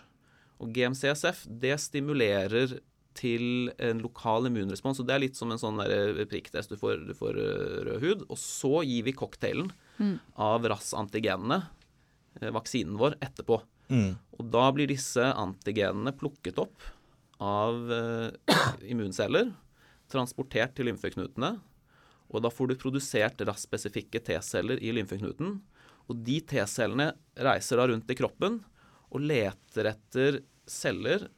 Og 0.63 0.73
GMCSF 0.73 1.45
det 1.61 1.75
stimulerer 1.83 2.79
til 3.19 3.71
en 3.83 4.01
lokal 4.03 4.49
immunrespons. 4.49 5.01
og 5.01 5.09
Det 5.09 5.15
er 5.15 5.23
litt 5.25 5.39
som 5.39 5.53
en 5.53 5.61
sånn 5.61 5.81
der 5.81 6.23
prikktest. 6.31 6.73
Du 6.73 6.81
får, 6.81 7.05
du 7.09 7.15
får 7.17 7.39
eh, 7.41 7.79
rød 7.89 8.05
hud. 8.05 8.25
Og 8.29 8.41
så 8.41 8.83
gir 8.89 9.07
vi 9.09 9.17
cocktailen 9.17 9.71
av 10.41 10.67
RAS-antigenene, 10.69 11.63
eh, 12.41 12.53
vaksinen 12.55 12.99
vår, 13.01 13.19
etterpå. 13.25 13.61
Mm. 13.93 14.15
Og 14.39 14.49
da 14.55 14.69
blir 14.75 14.89
disse 14.91 15.25
antigenene 15.33 16.15
plukket 16.17 16.61
opp 16.63 16.89
av 17.43 17.93
eh, 17.93 18.57
immunceller, 18.93 19.53
transportert 20.13 20.75
til 20.77 20.91
lymfeknutene. 20.91 21.57
Og 22.33 22.45
da 22.45 22.51
får 22.53 22.73
du 22.73 22.81
produsert 22.81 23.45
RAS-spesifikke 23.45 24.23
T-celler 24.25 24.81
i 24.81 24.95
lymfeknuten. 24.97 25.59
Og 26.11 26.25
de 26.25 26.41
T-cellene 26.49 27.13
reiser 27.37 27.79
da 27.79 27.89
rundt 27.91 28.11
i 28.11 28.17
kroppen 28.19 28.63
og 29.13 29.25
leter 29.29 29.91
etter 29.93 30.41
celler 30.69 31.29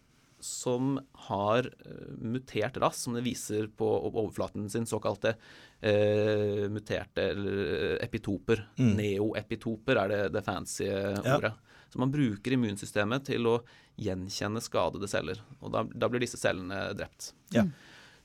som 0.45 1.01
har 1.13 1.71
eh, 1.87 2.09
mutert 2.19 2.77
rass, 2.77 3.03
som 3.03 3.15
det 3.17 3.25
viser 3.25 3.67
på 3.67 3.89
overflaten 4.11 4.69
sin, 4.71 4.87
såkalte 4.87 5.35
eh, 5.81 6.67
muterte 6.71 7.23
eller 7.31 8.03
epitoper. 8.05 8.67
Mm. 8.77 8.91
Neoepitoper 8.99 10.03
er 10.05 10.13
det, 10.13 10.21
det 10.37 10.45
fancy 10.45 10.89
ordet. 10.91 11.55
Så 11.89 12.01
man 12.03 12.13
bruker 12.13 12.57
immunsystemet 12.57 13.25
til 13.31 13.47
å 13.49 13.59
gjenkjenne 14.03 14.61
skadede 14.61 15.09
celler. 15.09 15.41
Og 15.61 15.73
da, 15.73 15.85
da 15.95 16.11
blir 16.11 16.21
disse 16.25 16.41
cellene 16.41 16.89
drept. 16.99 17.31
Ja. 17.55 17.63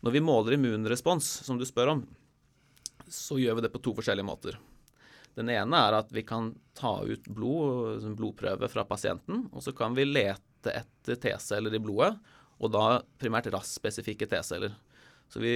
Når 0.02 0.16
vi 0.16 0.24
måler 0.26 0.58
immunrespons, 0.58 1.28
som 1.46 1.60
du 1.60 1.68
spør 1.70 1.94
om, 1.94 2.04
så 3.08 3.38
gjør 3.40 3.60
vi 3.60 3.66
det 3.68 3.72
på 3.74 3.82
to 3.86 3.94
forskjellige 3.96 4.28
måter. 4.28 4.60
Den 5.38 5.52
ene 5.54 5.84
er 5.86 6.00
at 6.00 6.10
vi 6.12 6.26
kan 6.28 6.52
ta 6.76 6.98
ut 7.06 7.28
blod, 7.32 8.04
blodprøve 8.18 8.68
fra 8.72 8.84
pasienten, 8.90 9.46
og 9.54 9.64
så 9.64 9.72
kan 9.78 9.96
vi 9.96 10.08
lete 10.10 10.49
etter 10.68 11.20
T-celler 11.24 11.76
i 11.76 11.82
blodet, 11.84 12.14
og 12.60 12.74
da 12.74 12.86
primært 13.22 13.48
RAS-spesifikke 13.54 14.28
T-celler. 14.28 14.74
Så 15.30 15.40
vi, 15.40 15.54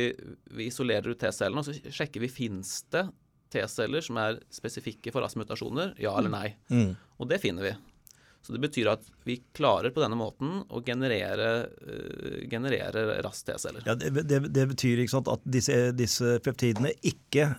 vi 0.54 0.70
isolerer 0.70 1.12
ut 1.12 1.20
T-cellene, 1.20 1.64
og 1.64 1.68
så 1.68 1.94
sjekker 1.94 2.24
vi 2.24 2.32
fins 2.32 2.84
det 2.94 3.08
T-celler 3.54 4.06
som 4.06 4.20
er 4.22 4.40
spesifikke 4.54 5.12
for 5.14 5.26
RAS-mutasjoner, 5.26 5.98
ja 6.02 6.14
eller 6.18 6.32
nei. 6.34 6.48
Mm. 6.72 6.94
Og 7.20 7.30
det 7.30 7.42
finner 7.44 7.68
vi. 7.68 7.74
Så 8.44 8.56
det 8.56 8.60
betyr 8.60 8.90
at 8.92 9.06
vi 9.24 9.38
klarer 9.56 9.94
på 9.96 10.02
denne 10.04 10.18
måten 10.20 10.64
å 10.68 10.82
generere, 10.84 11.52
uh, 11.88 12.40
generere 12.52 13.06
RAS-T-celler. 13.24 13.86
Ja, 13.88 13.96
det, 14.00 14.26
det, 14.28 14.42
det 14.52 14.66
betyr 14.74 15.04
ikke 15.04 15.16
sant, 15.16 15.32
at 15.32 15.46
disse, 15.48 15.78
disse 15.96 16.38
peptidene 16.44 16.92
ikke 17.08 17.54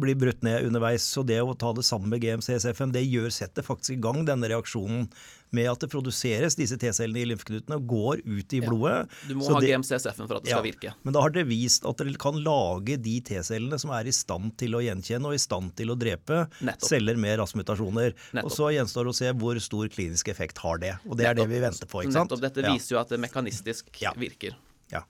blir 0.00 0.14
brutt 0.18 0.42
ned 0.42 0.64
underveis. 0.66 1.02
Så 1.02 1.24
det 1.26 1.40
å 1.42 1.54
ta 1.58 1.72
det 1.72 1.84
sammen 1.84 2.08
med 2.08 2.20
GMCSF-en, 2.22 2.92
det 2.92 3.04
gjør 3.08 3.30
setter 3.32 3.62
faktisk 3.62 3.96
i 3.96 4.00
gang 4.00 4.24
denne 4.24 4.48
reaksjonen 4.48 5.08
med 5.52 5.66
at 5.68 5.80
det 5.84 5.90
produseres 5.92 6.54
disse 6.56 6.78
T-cellene 6.80 7.20
i 7.20 7.26
lymfeknutene 7.28 7.76
og 7.76 7.86
går 7.86 8.22
ut 8.24 8.52
i 8.56 8.60
Ja. 8.62 8.68
blodet. 8.70 9.08
Du 9.28 9.34
må 9.34 9.44
Så 9.44 9.52
ha 9.52 9.60
det- 9.60 9.68
GMCSF-en 9.68 10.26
for 10.26 10.36
at 10.36 10.44
det 10.44 10.50
skal 10.50 10.62
virke. 10.64 10.94
Men 11.04 11.12
da 11.12 11.20
har 11.20 11.28
dere 11.30 11.44
vist 11.44 11.84
at 11.84 11.96
dere 11.98 12.14
kan 12.16 12.34
lage 12.42 12.96
de 13.02 13.20
T-cellene 13.20 13.78
som 13.78 13.90
er 13.90 14.06
i 14.08 14.10
stand 14.16 14.56
til 14.56 14.70
å 14.72 14.80
gjenkjenne 14.80 15.26
og 15.26 15.34
i 15.34 15.36
stand 15.38 15.76
til 15.76 15.88
å 15.88 15.98
drepe 15.98 16.48
Nettopp. 16.62 16.88
celler 16.88 17.16
med 17.18 17.38
RAS-mutasjoner. 17.38 18.14
Nettopp. 18.32 18.44
Og 18.44 18.50
så 18.50 18.72
gjenstår 18.72 19.04
det 19.04 19.12
å 19.12 19.14
se 19.14 19.32
hvor 19.32 19.60
stor 19.60 19.88
klinisk 19.88 20.28
effekt 20.28 20.56
har 20.58 20.78
det. 20.78 20.98
Og 21.06 21.16
det 21.18 21.26
er 21.26 21.34
det 21.34 21.48
vi 21.48 21.60
venter 21.60 21.86
på, 21.86 22.02
ikke 22.02 22.12
sant? 22.12 22.30
Nettopp. 22.30 22.40
Dette 22.40 22.62
Ja. 22.62 22.72
viser 22.72 22.88
jo 22.92 22.98
at 23.00 23.08
det 23.10 23.20
mekanistisk 23.20 23.84
Ja. 24.00 24.12
virker. 24.14 24.54
Ja. 24.90 25.02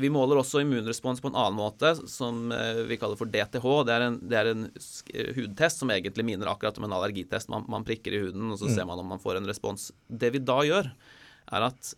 Vi 0.00 0.10
måler 0.12 0.40
også 0.40 0.62
immunrespons 0.62 1.20
på 1.20 1.30
en 1.30 1.36
annen 1.38 1.58
måte, 1.58 1.94
som 2.10 2.52
eh, 2.54 2.82
vi 2.88 2.98
kaller 3.00 3.18
for 3.20 3.30
DTH. 3.30 3.66
Det 3.88 3.94
er 3.94 4.06
en, 4.06 4.16
det 4.22 4.38
er 4.40 4.50
en 4.52 4.64
eh, 4.68 5.32
hudtest 5.36 5.82
som 5.82 5.92
egentlig 5.92 6.24
minner 6.26 6.50
akkurat 6.52 6.78
om 6.80 6.86
en 6.88 6.96
allergitest. 6.96 7.50
Man, 7.52 7.66
man 7.70 7.86
prikker 7.86 8.14
i 8.14 8.22
huden, 8.24 8.48
og 8.54 8.60
så 8.60 8.70
ser 8.72 8.88
man 8.88 9.02
om 9.02 9.12
man 9.14 9.22
får 9.22 9.40
en 9.40 9.50
respons. 9.50 9.90
Det 10.08 10.32
vi 10.34 10.42
da 10.44 10.60
gjør, 10.66 10.90
er 11.52 11.68
at 11.68 11.94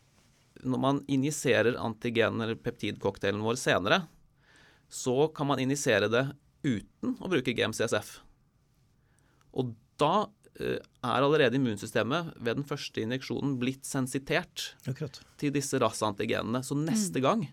når 0.66 0.82
man 0.82 1.02
injiserer 1.12 1.76
antigen- 1.78 2.40
eller 2.42 2.58
peptidcocktailen 2.58 3.44
vår 3.44 3.58
senere, 3.60 4.02
så 4.88 5.28
kan 5.34 5.48
man 5.50 5.60
injisere 5.62 6.08
det 6.10 6.24
uten 6.66 7.16
å 7.20 7.30
bruke 7.30 7.54
GMCSF. 7.54 8.16
Og 9.56 9.74
da 10.00 10.26
eh, 10.60 10.78
er 10.80 11.26
allerede 11.26 11.58
immunsystemet 11.58 12.34
ved 12.36 12.60
den 12.60 12.66
første 12.66 13.02
injeksjonen 13.04 13.56
blitt 13.60 13.86
sensitert 13.88 14.72
Akkurat. 14.86 15.20
til 15.40 15.54
disse 15.54 15.78
RAS-antigenene. 15.80 16.62
Så 16.66 16.76
neste 16.78 17.22
gang, 17.24 17.46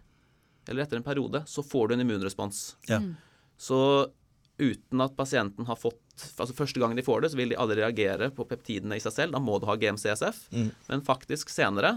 eller 0.67 0.83
etter 0.85 0.99
en 0.99 1.05
periode, 1.05 1.43
så 1.49 1.63
får 1.65 1.87
du 1.89 1.93
en 1.95 2.03
immunrespons. 2.05 2.63
Ja. 2.89 3.01
Så 3.57 3.79
uten 4.57 5.01
at 5.01 5.15
pasienten 5.17 5.65
har 5.65 5.79
fått 5.79 5.99
altså 6.37 6.53
Første 6.53 6.77
gangen 6.77 6.93
de 6.99 7.01
får 7.01 7.23
det, 7.23 7.29
så 7.33 7.37
vil 7.39 7.49
de 7.49 7.57
aldri 7.57 7.79
reagere 7.81 8.27
på 8.37 8.45
peptidene 8.45 8.99
i 8.99 9.01
seg 9.01 9.15
selv. 9.15 9.33
Da 9.33 9.39
må 9.41 9.55
du 9.57 9.65
ha 9.65 9.73
GMCSF. 9.81 10.43
Mm. 10.53 10.67
Men 10.91 11.01
faktisk 11.07 11.49
senere 11.49 11.95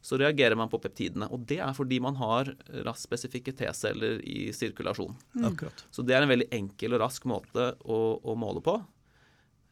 så 0.00 0.16
reagerer 0.16 0.56
man 0.56 0.70
på 0.72 0.78
peptidene. 0.80 1.28
Og 1.28 1.42
det 1.44 1.58
er 1.60 1.74
fordi 1.76 1.98
man 2.00 2.16
har 2.16 2.48
RAS-spesifikke 2.86 3.52
T-celler 3.58 4.22
i 4.24 4.46
sirkulasjon. 4.56 5.12
Mm. 5.36 5.58
Så 5.92 6.04
det 6.08 6.16
er 6.16 6.24
en 6.24 6.32
veldig 6.32 6.48
enkel 6.56 6.96
og 6.96 7.02
rask 7.04 7.28
måte 7.28 7.74
å, 7.84 8.00
å 8.24 8.36
måle 8.40 8.64
på. 8.64 8.78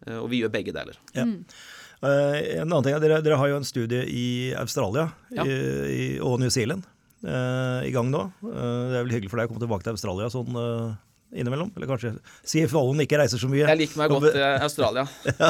Eh, 0.05 0.18
Og 0.20 0.29
vi 0.35 0.42
gjør 0.42 0.53
begge 0.53 0.77
deler. 0.77 1.01
Ja. 1.16 1.24
Uh, 1.24 2.37
en 2.61 2.68
annen 2.68 2.85
ting, 2.85 2.92
er, 2.94 3.01
dere, 3.03 3.22
dere 3.24 3.40
har 3.40 3.48
jo 3.51 3.57
en 3.59 3.66
studie 3.66 4.05
i 4.05 4.27
Australia 4.55 5.09
Ja. 5.35 5.48
i, 5.48 5.57
i, 5.96 6.05
og 6.20 6.37
New 6.44 6.53
Zealand 6.53 6.85
i 7.26 7.92
gang 7.94 8.11
nå. 8.12 8.24
Eh, 8.46 8.81
det 8.92 8.96
er 8.98 9.04
vel 9.04 9.14
hyggelig 9.16 9.33
for 9.33 9.40
deg 9.40 9.48
å 9.48 9.52
komme 9.52 9.62
tilbake 9.64 9.87
til 9.87 9.96
Australia 9.96 10.28
sånn 10.33 10.59
eh, 10.59 10.96
innimellom? 11.40 11.70
Eller 11.76 11.90
kanskje 11.90 12.12
CFO-en 12.46 13.02
ikke 13.04 13.18
reiser 13.20 13.40
så 13.40 13.50
mye? 13.50 13.64
Jeg 13.66 13.81
liker 13.83 14.00
meg 14.00 14.12
godt 14.12 14.28
i 14.31 14.44
Australia. 14.64 15.04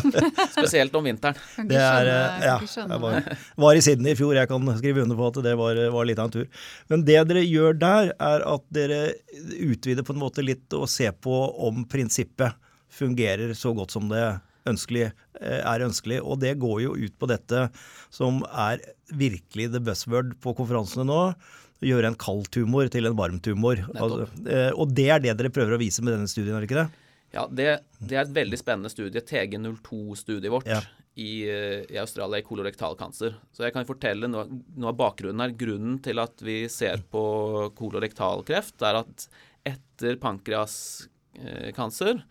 Spesielt 0.57 0.97
om 0.99 1.07
vinteren. 1.07 1.39
Kan 1.55 1.69
Det 1.71 1.79
er, 1.79 2.11
eh, 2.13 2.25
kan 2.39 2.49
ja, 2.49 2.57
ikke 2.57 2.73
skjønne 2.73 2.99
jeg 2.99 3.05
var, 3.05 3.29
var 3.67 3.81
i 3.81 3.85
Sydney 3.85 4.17
i 4.17 4.19
fjor, 4.19 4.35
jeg 4.39 4.51
kan 4.51 4.73
skrive 4.81 5.05
under 5.05 5.21
på 5.21 5.31
at 5.31 5.41
det 5.47 5.55
var, 5.61 5.83
var 5.95 6.09
litt 6.09 6.23
av 6.23 6.31
en 6.31 6.37
tur. 6.39 6.65
Men 6.93 7.05
det 7.09 7.21
dere 7.31 7.45
gjør 7.45 7.79
der, 7.85 8.13
er 8.17 8.49
at 8.55 8.67
dere 8.75 9.03
utvider 9.59 10.07
på 10.07 10.17
en 10.17 10.23
måte 10.25 10.45
litt 10.47 10.79
og 10.79 10.89
ser 10.91 11.15
på 11.15 11.43
om 11.69 11.85
prinsippet 11.91 12.57
fungerer 12.99 13.53
så 13.55 13.75
godt 13.77 13.93
som 13.93 14.09
det 14.11 14.25
ønskelig, 14.71 15.09
eh, 15.41 15.61
er 15.63 15.85
ønskelig. 15.87 16.21
Og 16.23 16.39
det 16.43 16.57
går 16.63 16.83
jo 16.85 16.95
ut 16.97 17.15
på 17.19 17.27
dette 17.31 17.69
som 18.15 18.43
er 18.49 18.79
virkelig 19.11 19.71
the 19.73 19.81
buzzword 19.81 20.37
på 20.45 20.55
konferansene 20.59 21.07
nå. 21.09 21.21
Gjøre 21.85 22.07
en 22.11 22.19
kald 22.19 22.49
tumor 22.55 22.89
til 22.91 23.07
en 23.07 23.17
varm 23.19 23.39
tumor. 23.41 23.77
Altså, 23.95 24.27
eh, 24.51 24.71
og 24.75 24.95
det 24.99 25.09
er 25.15 25.21
det 25.23 25.37
dere 25.39 25.53
prøver 25.55 25.77
å 25.77 25.83
vise 25.83 26.03
med 26.03 26.15
denne 26.17 26.31
studien, 26.31 26.57
er 26.57 26.61
det 26.65 26.71
ikke 26.71 26.83
det? 26.83 26.89
Ja, 27.37 27.43
det, 27.53 27.67
det 28.01 28.17
er 28.17 28.25
et 28.25 28.33
veldig 28.39 28.57
spennende 28.59 28.89
studie, 28.91 29.21
TG02-studiet 29.21 30.49
vårt 30.51 30.67
Ja. 30.71 30.81
i, 31.21 31.43
eh, 31.45 31.85
i 31.93 31.99
Australia 32.01 32.39
i 32.41 32.47
kolorektalkancer. 32.47 33.35
Så 33.53 33.63
jeg 33.67 33.73
kan 33.75 33.85
fortelle 33.87 34.31
noe, 34.33 34.47
noe 34.49 34.89
av 34.95 34.99
bakgrunnen 34.99 35.45
her. 35.45 35.53
Grunnen 35.61 36.01
til 36.03 36.19
at 36.23 36.41
vi 36.41 36.63
ser 36.73 37.05
på 37.13 37.23
kolorektalkreft, 37.79 38.81
er 38.83 39.03
at 39.05 39.29
etter 39.69 40.17
pankreaskancer 40.23 42.23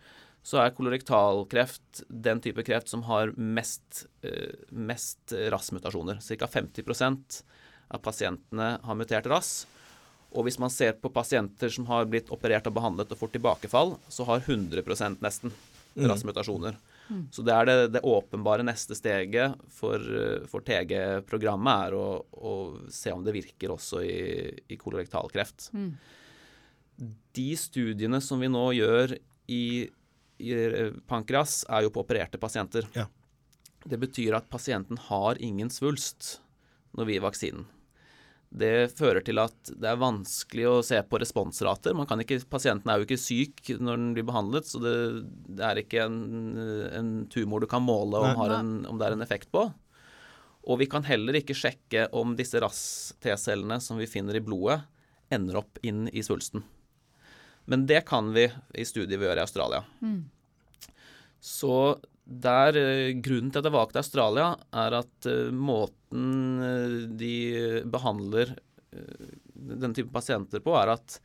så 0.42 0.62
er 0.62 0.74
kolorektalkreft 0.76 2.02
den 2.08 2.40
type 2.44 2.64
kreft 2.64 2.88
som 2.88 3.04
har 3.08 3.34
mest, 3.36 4.06
eh, 4.22 4.54
mest 4.70 5.32
RAS-mutasjoner. 5.32 6.20
Ca. 6.24 6.46
50% 6.46 7.42
av 7.90 8.04
pasientene 8.04 8.78
har 8.84 8.98
mutert 8.98 9.26
RAS. 9.26 9.66
Og 10.36 10.44
hvis 10.44 10.58
man 10.60 10.70
ser 10.72 10.92
på 11.00 11.12
pasienter 11.12 11.72
som 11.72 11.86
har 11.88 12.08
blitt 12.08 12.30
operert 12.32 12.66
og 12.68 12.76
behandlet 12.76 13.12
og 13.12 13.20
får 13.20 13.32
tilbakefall, 13.36 13.96
så 14.12 14.26
har 14.28 14.44
100 14.44 15.16
nesten 15.24 15.52
RAS-mutasjoner. 15.96 16.76
Så 17.32 17.42
det 17.42 17.54
er 17.54 17.64
det, 17.64 17.76
det 17.94 18.04
åpenbare 18.04 18.64
neste 18.66 18.96
steget 18.96 19.56
for, 19.72 19.96
eh, 19.96 20.44
for 20.50 20.64
TG-programmet 20.64 21.88
er 21.88 21.96
å, 21.96 22.06
å 22.20 22.52
se 22.92 23.12
om 23.14 23.24
det 23.24 23.34
virker 23.36 23.72
også 23.72 24.02
i, 24.04 24.18
i 24.68 24.76
kolorektalkreft. 24.80 25.70
De 27.38 27.48
studiene 27.56 28.20
som 28.24 28.40
vi 28.42 28.50
nå 28.52 28.66
gjør 28.76 29.16
i, 29.48 29.88
pankreas, 31.08 31.62
er 31.68 31.86
jo 31.86 31.94
på 31.94 32.04
opererte 32.04 32.40
pasienter. 32.40 32.86
Ja. 32.94 33.06
Det 33.88 33.98
betyr 34.00 34.36
at 34.38 34.50
pasienten 34.50 34.98
har 35.08 35.40
ingen 35.42 35.70
svulst 35.70 36.38
når 36.96 37.08
vi 37.08 37.16
gir 37.16 37.24
vaksinen. 37.24 37.66
Det 38.48 38.94
fører 38.96 39.20
til 39.20 39.36
at 39.42 39.70
det 39.76 39.90
er 39.90 40.00
vanskelig 40.00 40.64
å 40.70 40.76
se 40.86 40.96
på 41.04 41.18
responsrater. 41.20 41.92
Man 41.96 42.08
kan 42.08 42.22
ikke, 42.22 42.40
pasienten 42.48 42.88
er 42.88 42.96
jo 42.96 43.04
ikke 43.04 43.20
syk 43.20 43.74
når 43.76 44.00
den 44.00 44.14
blir 44.16 44.24
behandlet, 44.28 44.70
så 44.70 44.80
det, 44.80 44.94
det 45.58 45.66
er 45.68 45.82
ikke 45.82 46.06
en, 46.06 46.22
en 46.96 47.10
tumor 47.32 47.60
du 47.60 47.68
kan 47.68 47.84
måle 47.84 48.22
om, 48.22 48.40
har 48.40 48.56
en, 48.56 48.72
om 48.88 49.00
det 49.00 49.08
er 49.08 49.18
en 49.18 49.26
effekt 49.26 49.52
på. 49.52 49.66
Og 50.68 50.80
vi 50.80 50.88
kan 50.90 51.04
heller 51.04 51.36
ikke 51.38 51.56
sjekke 51.56 52.08
om 52.16 52.34
disse 52.38 52.60
RAS-T-cellene 52.60 53.78
som 53.84 54.00
vi 54.00 54.08
finner 54.08 54.40
i 54.40 54.44
blodet, 54.44 54.80
ender 55.32 55.60
opp 55.60 55.80
inn 55.84 56.06
i 56.08 56.24
svulsten. 56.24 56.64
Men 57.68 57.84
det 57.88 58.04
kan 58.08 58.32
vi 58.32 58.46
i 58.74 58.84
studiet 58.88 59.20
vi 59.20 59.28
gjør 59.28 59.42
i 59.42 59.44
Australia. 59.44 59.82
Så 61.40 61.98
der, 62.28 62.76
eh, 62.76 63.16
Grunnen 63.24 63.50
til 63.52 63.60
at 63.60 63.68
jeg 63.68 63.74
valgte 63.74 64.02
Australia, 64.02 64.48
er 64.72 64.96
at 65.00 65.28
eh, 65.28 65.50
måten 65.52 66.62
eh, 66.64 66.96
de 67.08 67.34
behandler 67.88 68.54
eh, 68.92 69.28
denne 69.54 69.94
type 69.96 70.12
pasienter 70.12 70.60
på, 70.64 70.74
er 70.76 70.92
at 70.96 71.20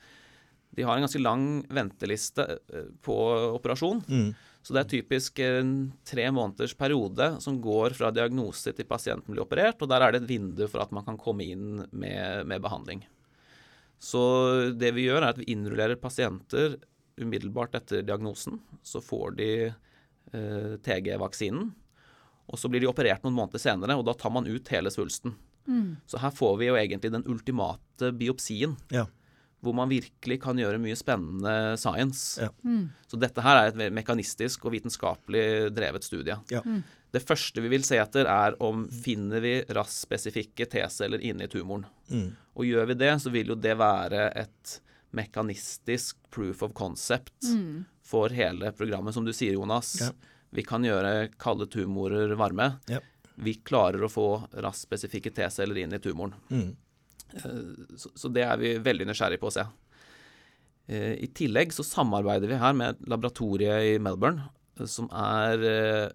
de 0.73 0.85
har 0.87 0.97
en 0.97 1.05
ganske 1.05 1.21
lang 1.21 1.43
venteliste 1.69 2.47
på 3.05 3.15
operasjon. 3.53 3.99
Mm. 4.09 4.31
Så 4.65 4.73
det 4.73 4.79
er 4.81 4.89
typisk 4.89 5.41
en 5.43 5.91
tre 6.07 6.23
måneders 6.33 6.73
periode 6.73 7.27
som 7.43 7.59
går 7.61 7.93
fra 7.93 8.09
diagnose 8.15 8.73
til 8.73 8.87
pasienten 8.89 9.35
blir 9.35 9.43
operert, 9.43 9.77
og 9.83 9.91
der 9.91 10.01
er 10.01 10.15
det 10.15 10.23
et 10.23 10.31
vindu 10.31 10.63
for 10.65 10.81
at 10.81 10.95
man 10.95 11.05
kan 11.05 11.19
komme 11.21 11.45
inn 11.45 11.83
med, 11.91 12.47
med 12.49 12.63
behandling. 12.63 13.03
Så 14.03 14.21
det 14.75 14.89
vi 14.97 15.05
gjør, 15.07 15.21
er 15.23 15.31
at 15.31 15.39
vi 15.39 15.47
innrullerer 15.53 15.95
pasienter 16.01 16.75
umiddelbart 17.21 17.75
etter 17.79 18.03
diagnosen. 18.03 18.57
Så 18.83 18.99
får 19.03 19.35
de 19.39 19.49
eh, 19.69 20.73
TG-vaksinen, 20.83 21.69
og 22.51 22.59
så 22.59 22.67
blir 22.71 22.83
de 22.83 22.89
operert 22.91 23.23
noen 23.23 23.37
måneder 23.37 23.61
senere, 23.63 23.95
og 23.95 24.03
da 24.09 24.15
tar 24.19 24.33
man 24.35 24.47
ut 24.49 24.67
hele 24.73 24.91
svulsten. 24.91 25.35
Så 26.11 26.19
her 26.19 26.33
får 26.35 26.57
vi 26.59 26.67
jo 26.67 26.75
egentlig 26.75 27.13
den 27.13 27.23
ultimate 27.31 28.09
biopsien 28.19 28.73
Ja. 28.91 29.05
hvor 29.63 29.71
man 29.77 29.87
virkelig 29.87 30.41
kan 30.43 30.57
gjøre 30.59 30.75
mye 30.83 30.97
spennende 30.99 31.53
science. 31.79 32.41
Ja. 32.43 32.49
Så 33.07 33.15
dette 33.21 33.39
her 33.45 33.61
er 33.61 33.71
et 33.71 33.93
mekanistisk 33.95 34.65
og 34.67 34.73
vitenskapelig 34.75 35.71
drevet 35.71 36.03
studie. 36.03 36.35
Ja. 36.51 36.59
Det 37.15 37.23
første 37.23 37.63
vi 37.63 37.71
vil 37.71 37.85
se 37.87 37.95
etter, 38.01 38.27
er 38.27 38.57
om 38.59 38.83
finner 38.91 39.39
vi 39.39 39.61
RAS-spesifikke 39.71 40.67
T-celler 40.67 41.23
inne 41.23 41.47
i 41.47 41.51
tumoren. 41.53 41.85
Mm. 42.11 42.33
Og 42.53 42.67
gjør 42.67 42.91
vi 42.91 42.97
det, 42.99 43.13
så 43.21 43.31
vil 43.33 43.53
jo 43.53 43.57
det 43.57 43.73
være 43.79 44.27
et 44.37 44.75
mekanistisk 45.13 46.17
proof 46.33 46.63
of 46.65 46.73
concept 46.77 47.49
for 48.05 48.33
hele 48.33 48.71
programmet. 48.77 49.13
Som 49.13 49.25
du 49.25 49.33
sier, 49.33 49.55
Jonas. 49.57 49.95
Ja. 50.01 50.11
Vi 50.53 50.65
kan 50.65 50.85
gjøre 50.85 51.31
kalde 51.41 51.67
tumorer 51.69 52.35
varme. 52.37 52.75
Ja. 52.89 52.99
Vi 53.35 53.55
klarer 53.65 54.05
å 54.05 54.11
få 54.11 54.27
raskt 54.61 54.85
spesifikke 54.85 55.33
T-celler 55.33 55.81
inn 55.81 55.95
i 55.97 56.01
tumoren. 56.01 56.35
Mm. 56.53 56.75
Så, 57.97 58.11
så 58.13 58.29
det 58.29 58.43
er 58.45 58.59
vi 58.61 58.75
veldig 58.85 59.07
nysgjerrige 59.09 59.41
på 59.41 59.49
å 59.49 59.55
se. 59.55 59.65
Eh, 60.85 61.13
I 61.25 61.29
tillegg 61.35 61.73
så 61.73 61.85
samarbeider 61.85 62.51
vi 62.51 62.59
her 62.59 62.75
med 62.77 63.01
laboratoriet 63.09 63.93
i 63.93 63.99
Melbourne 64.03 64.49
eh, 64.77 64.87
som 64.89 65.07
er 65.09 65.63
eh, 65.69 66.07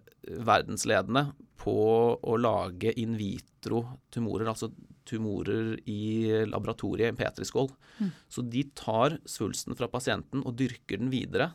verdensledende 0.45 1.29
på 1.59 1.79
å 2.15 2.37
lage 2.39 2.93
in 3.01 3.17
vitro 3.19 3.83
tumorer, 4.13 4.47
altså 4.47 4.69
tumorer 5.09 5.75
i 5.89 6.29
laboratoriet 6.47 7.07
i 7.07 7.11
en 7.13 7.17
petriskål. 7.19 7.69
Så 8.29 8.43
de 8.45 8.63
tar 8.77 9.17
svulsten 9.25 9.75
fra 9.79 9.89
pasienten 9.91 10.43
og 10.45 10.55
dyrker 10.59 11.01
den 11.01 11.09
videre 11.13 11.51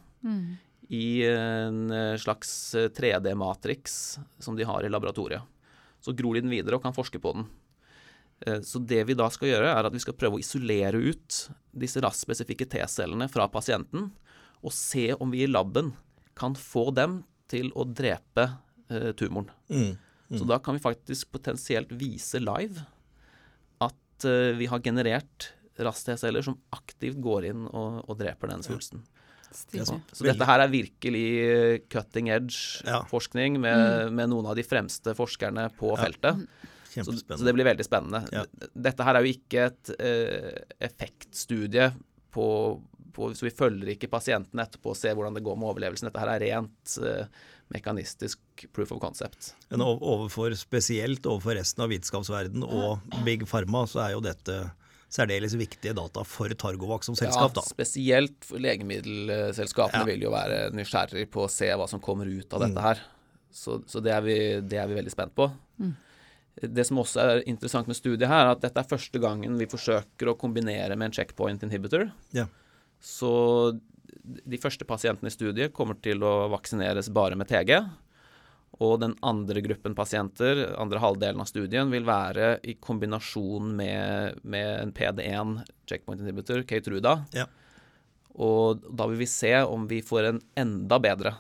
i 0.92 1.22
en 1.24 1.90
eh, 1.90 2.16
slags 2.20 2.74
3D-matrix 2.74 4.18
som 4.42 4.56
de 4.56 4.64
har 4.68 4.84
i 4.84 4.90
laboratoriet. 4.90 5.42
Så 6.00 6.12
gror 6.12 6.34
de 6.36 6.42
den 6.44 6.52
videre 6.52 6.76
og 6.76 6.82
kan 6.84 6.92
forske 6.96 7.20
på 7.22 7.32
den. 7.32 7.46
Eh, 8.46 8.60
Så 8.60 8.78
det 8.84 9.04
vi 9.08 9.14
da 9.16 9.30
skal 9.30 9.48
gjøre, 9.48 9.70
er 9.72 9.84
at 9.88 9.94
vi 9.94 10.02
skal 10.02 10.16
prøve 10.18 10.36
å 10.36 10.42
isolere 10.42 11.00
ut 11.00 11.38
disse 11.72 12.00
RAS-spesifikke 12.04 12.68
T-cellene 12.68 13.30
fra 13.32 13.48
pasienten, 13.48 14.10
og 14.64 14.72
se 14.72 15.12
om 15.20 15.30
vi 15.32 15.44
i 15.44 15.48
laben 15.50 15.92
kan 16.36 16.54
få 16.56 16.90
dem 16.94 17.22
til 17.48 17.70
å 17.76 17.84
drepe 17.84 18.48
eh, 18.90 19.12
tumoren. 19.16 19.50
Mm. 19.70 19.96
Så 20.34 20.44
da 20.48 20.58
kan 20.58 20.74
vi 20.76 20.82
faktisk 20.82 21.30
potensielt 21.32 21.92
vise 21.92 22.40
live 22.40 22.84
at 24.24 24.30
eh, 24.30 24.54
vi 24.58 24.66
har 24.70 24.82
generert 24.84 25.50
RAS-T-celler 25.78 26.44
som 26.46 26.56
aktivt 26.74 27.18
går 27.22 27.50
inn 27.50 27.66
og, 27.66 28.00
og 28.08 28.18
dreper 28.20 28.52
den 28.52 28.62
svulsten. 28.66 29.04
Ja. 29.74 29.84
Så 29.86 30.26
dette 30.26 30.46
her 30.48 30.64
er 30.64 30.70
virkelig 30.72 31.26
eh, 31.44 31.74
cutting 31.90 32.30
edge 32.34 32.82
Ja. 32.86 33.04
forskning 33.10 33.60
med, 33.62 34.10
med 34.14 34.32
noen 34.32 34.48
av 34.50 34.56
de 34.58 34.64
fremste 34.66 35.14
forskerne 35.14 35.68
på 35.78 35.92
feltet. 35.98 36.42
Så, 36.94 37.10
så 37.10 37.42
det 37.42 37.54
blir 37.54 37.66
veldig 37.66 37.86
spennende. 37.86 38.20
Ja. 38.34 38.44
Dette 38.74 39.06
her 39.06 39.18
er 39.18 39.26
jo 39.26 39.34
ikke 39.34 39.68
et 39.68 39.92
eh, 39.98 40.50
effektstudie 40.88 41.88
på, 42.34 42.46
på 43.14 43.30
Så 43.34 43.46
vi 43.48 43.54
følger 43.54 43.92
ikke 43.94 44.10
pasienten 44.10 44.62
etterpå 44.62 44.92
og 44.92 44.98
ser 44.98 45.14
hvordan 45.14 45.34
det 45.38 45.42
går 45.46 45.58
med 45.58 45.70
overlevelsen. 45.72 46.10
Dette 46.10 46.22
her 46.22 46.34
er 46.34 46.44
rent 46.44 46.96
eh, 47.02 47.26
mekanistisk 47.72 48.38
proof 48.72 48.92
of 48.92 49.00
concept. 49.00 49.54
Men 49.70 49.80
overfor, 49.80 50.52
spesielt 50.58 51.24
overfor 51.26 51.56
resten 51.56 51.82
av 51.84 51.88
vitenskapsverden 51.90 52.64
og 52.66 53.00
Big 53.24 53.46
Pharma, 53.48 53.86
så 53.88 54.02
er 54.04 54.12
jo 54.14 54.20
dette 54.24 54.58
særdeles 55.14 55.54
viktige 55.54 55.94
data 55.94 56.24
for 56.26 56.48
Targovac 56.58 57.04
som 57.06 57.14
selskap. 57.14 57.54
Ja, 57.56 57.62
spesielt 57.62 58.44
for 58.44 58.58
legemiddelselskapene 58.58 60.00
Ja. 60.02 60.04
vil 60.04 60.20
jo 60.26 60.30
være 60.34 60.70
nysgjerrig 60.74 61.28
på 61.30 61.44
å 61.46 61.50
se 61.50 61.66
hva 61.70 61.88
som 61.88 62.00
kommer 62.00 62.26
ut 62.26 62.52
av 62.52 62.60
Mm. 62.60 62.68
dette 62.74 62.82
her. 62.82 63.00
Så, 63.52 63.82
så 63.86 64.02
det, 64.02 64.10
er 64.12 64.20
vi, 64.22 64.60
det 64.60 64.78
er 64.78 64.88
vi 64.88 64.94
veldig 64.98 65.12
spent 65.12 65.34
på. 65.34 65.50
Det 66.60 66.84
som 66.86 66.98
også 66.98 67.20
er 67.20 67.42
interessant 67.50 67.86
med 67.86 67.96
studiet 67.96 68.28
her, 68.28 68.46
er 68.46 68.50
at 68.54 68.60
dette 68.60 68.78
er 68.78 68.86
første 68.90 69.18
gangen 69.20 69.56
vi 69.58 69.66
forsøker 69.66 70.28
å 70.30 70.36
kombinere 70.38 70.96
med 70.96 71.06
en 71.06 71.12
checkpoint 71.12 71.62
inhibitor. 71.62 72.10
Ja. 72.32 72.46
Så 73.02 73.78
de 74.24 74.60
første 74.60 74.86
pasientene 74.88 75.30
i 75.30 75.34
studiet 75.34 75.74
kommer 75.76 75.98
til 76.02 76.24
å 76.24 76.48
vaksineres 76.52 77.10
bare 77.14 77.38
med 77.38 77.48
TG. 77.50 77.76
Og 78.82 78.96
den 79.04 79.14
andre 79.22 79.62
gruppen 79.62 79.94
pasienter, 79.94 80.64
andre 80.80 80.98
halvdelen 81.02 81.42
av 81.44 81.46
studien, 81.46 81.92
vil 81.92 82.06
være 82.08 82.56
i 82.66 82.74
kombinasjon 82.82 83.70
med, 83.78 84.40
med 84.42 84.70
en 84.80 84.94
PD1 84.94 85.60
checkpoint 85.86 86.24
inhibitor, 86.24 86.64
Keytruda. 86.66 87.20
Ja. 87.36 87.46
Og 88.34 88.82
da 88.90 89.06
vil 89.10 89.20
vi 89.22 89.30
se 89.30 89.52
om 89.62 89.86
vi 89.90 90.00
får 90.02 90.30
en 90.32 90.40
enda 90.58 90.98
bedre 90.98 91.36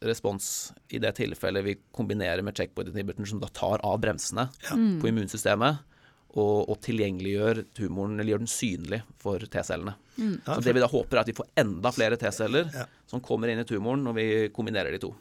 respons 0.00 0.70
i 0.94 1.00
det 1.02 1.10
tilfellet 1.18 1.66
vi 1.66 1.76
kombinerer 1.92 2.40
med 2.46 2.56
checkpoint 2.56 2.94
inhibitor, 2.94 3.26
som 3.28 3.42
da 3.42 3.50
tar 3.52 3.84
av 3.84 3.98
bremsene 4.00 4.46
på 4.70 5.10
immunsystemet 5.10 5.84
og, 6.36 6.68
og 6.68 6.76
tilgjengeliggjør 6.84 7.62
tumoren, 7.74 8.18
eller 8.20 8.34
gjør 8.34 8.42
den 8.44 8.50
synlig 8.52 9.00
for 9.22 9.38
T-cellene. 9.40 9.94
Mm. 10.18 10.34
Så 10.44 10.60
det 10.66 10.74
vi 10.76 10.82
da 10.82 10.88
håper 10.90 11.16
er 11.16 11.22
at 11.24 11.30
vi 11.30 11.36
får 11.38 11.48
enda 11.62 11.92
flere 11.94 12.18
T-celler 12.20 12.68
Ja. 12.74 12.84
som 13.08 13.20
kommer 13.24 13.48
inn 13.48 13.62
i 13.62 13.64
tumoren 13.64 14.02
når 14.04 14.14
vi 14.18 14.26
kombinerer 14.54 14.92
de 14.92 14.98
to. 15.02 15.12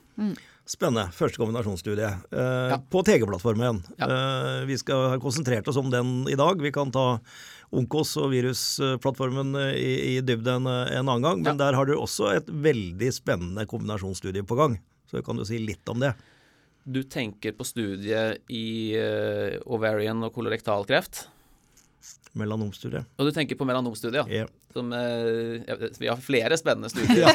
Spennende. 0.68 1.08
Første 1.16 1.40
kombinasjonsstudie. 1.40 2.10
Eh, 2.32 2.70
Ja. 2.74 2.78
På 2.92 3.04
TG-plattformen. 3.08 3.84
Ja. 3.98 4.08
Eh, 4.12 4.66
vi 4.68 4.76
skal 4.78 5.14
ha 5.14 5.18
konsentrert 5.24 5.68
oss 5.72 5.78
om 5.80 5.90
den 5.90 6.28
i 6.28 6.36
dag. 6.36 6.60
Vi 6.62 6.72
kan 6.76 6.92
ta 6.92 7.20
Onkos 7.72 8.16
og 8.20 8.32
virusplattformen 8.32 9.56
eh, 9.56 9.76
i, 9.80 9.94
i 10.18 10.22
dybden 10.22 10.68
en, 10.68 10.88
en 10.92 11.08
annen 11.08 11.24
gang. 11.24 11.42
Men 11.44 11.54
Ja. 11.56 11.66
der 11.66 11.78
har 11.80 11.86
dere 11.88 12.02
også 12.04 12.34
et 12.36 12.48
veldig 12.52 13.14
spennende 13.16 13.66
kombinasjonsstudie 13.66 14.44
på 14.44 14.58
gang. 14.60 14.80
Så 15.10 15.24
kan 15.24 15.38
du 15.40 15.46
si 15.48 15.58
litt 15.64 15.88
om 15.88 16.00
det. 16.04 16.14
Du 16.88 17.02
tenker 17.04 17.52
på 17.52 17.66
studiet 17.68 18.46
i 18.48 18.96
uh, 18.96 19.58
ovarian 19.68 20.24
og 20.24 20.32
kolorektalkreft. 20.32 21.26
Melanomstudiet. 22.38 23.10
Og 23.20 23.28
du 23.28 23.34
tenker 23.36 23.60
på 23.60 23.66
melanomstudiet, 23.68 24.22
ja. 24.22 24.44
Yeah. 24.46 24.54
Som, 24.72 24.94
uh, 24.96 25.58
ja, 25.68 25.76
vi 26.00 26.08
har 26.08 26.22
flere 26.22 26.56
spennende 26.60 26.88
studier 26.92 27.34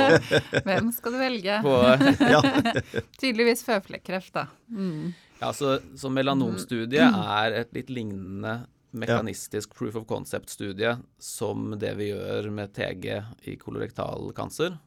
Hvem 0.68 0.92
skal 0.94 1.16
du 1.16 1.18
velge? 1.18 1.56
på, 1.64 1.74
Tydeligvis 3.22 3.64
føflekkreft, 3.66 4.34
da. 4.36 4.46
Mm. 4.70 5.10
Ja, 5.40 5.50
så, 5.56 5.78
så 5.98 6.12
melanomstudiet 6.14 7.18
er 7.18 7.58
et 7.64 7.74
litt 7.74 7.90
lignende 7.90 8.60
mekanistisk 8.94 9.74
proof 9.74 9.98
of 9.98 10.06
concept-studie 10.06 10.94
som 11.18 11.74
det 11.82 11.96
vi 11.98 12.12
gjør 12.12 12.46
med 12.54 12.76
TG 12.78 13.08
i 13.50 13.56
kolorektal 13.58 14.30
kancer. 14.38 14.78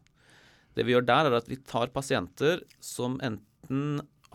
Det 0.77 0.87
vi 0.87 0.95
gjør 0.95 1.09
der, 1.09 1.27
er 1.27 1.41
at 1.41 1.51
vi 1.51 1.59
tar 1.59 1.91
pasienter 1.91 2.63
som 2.79 3.19
enten 3.19 3.43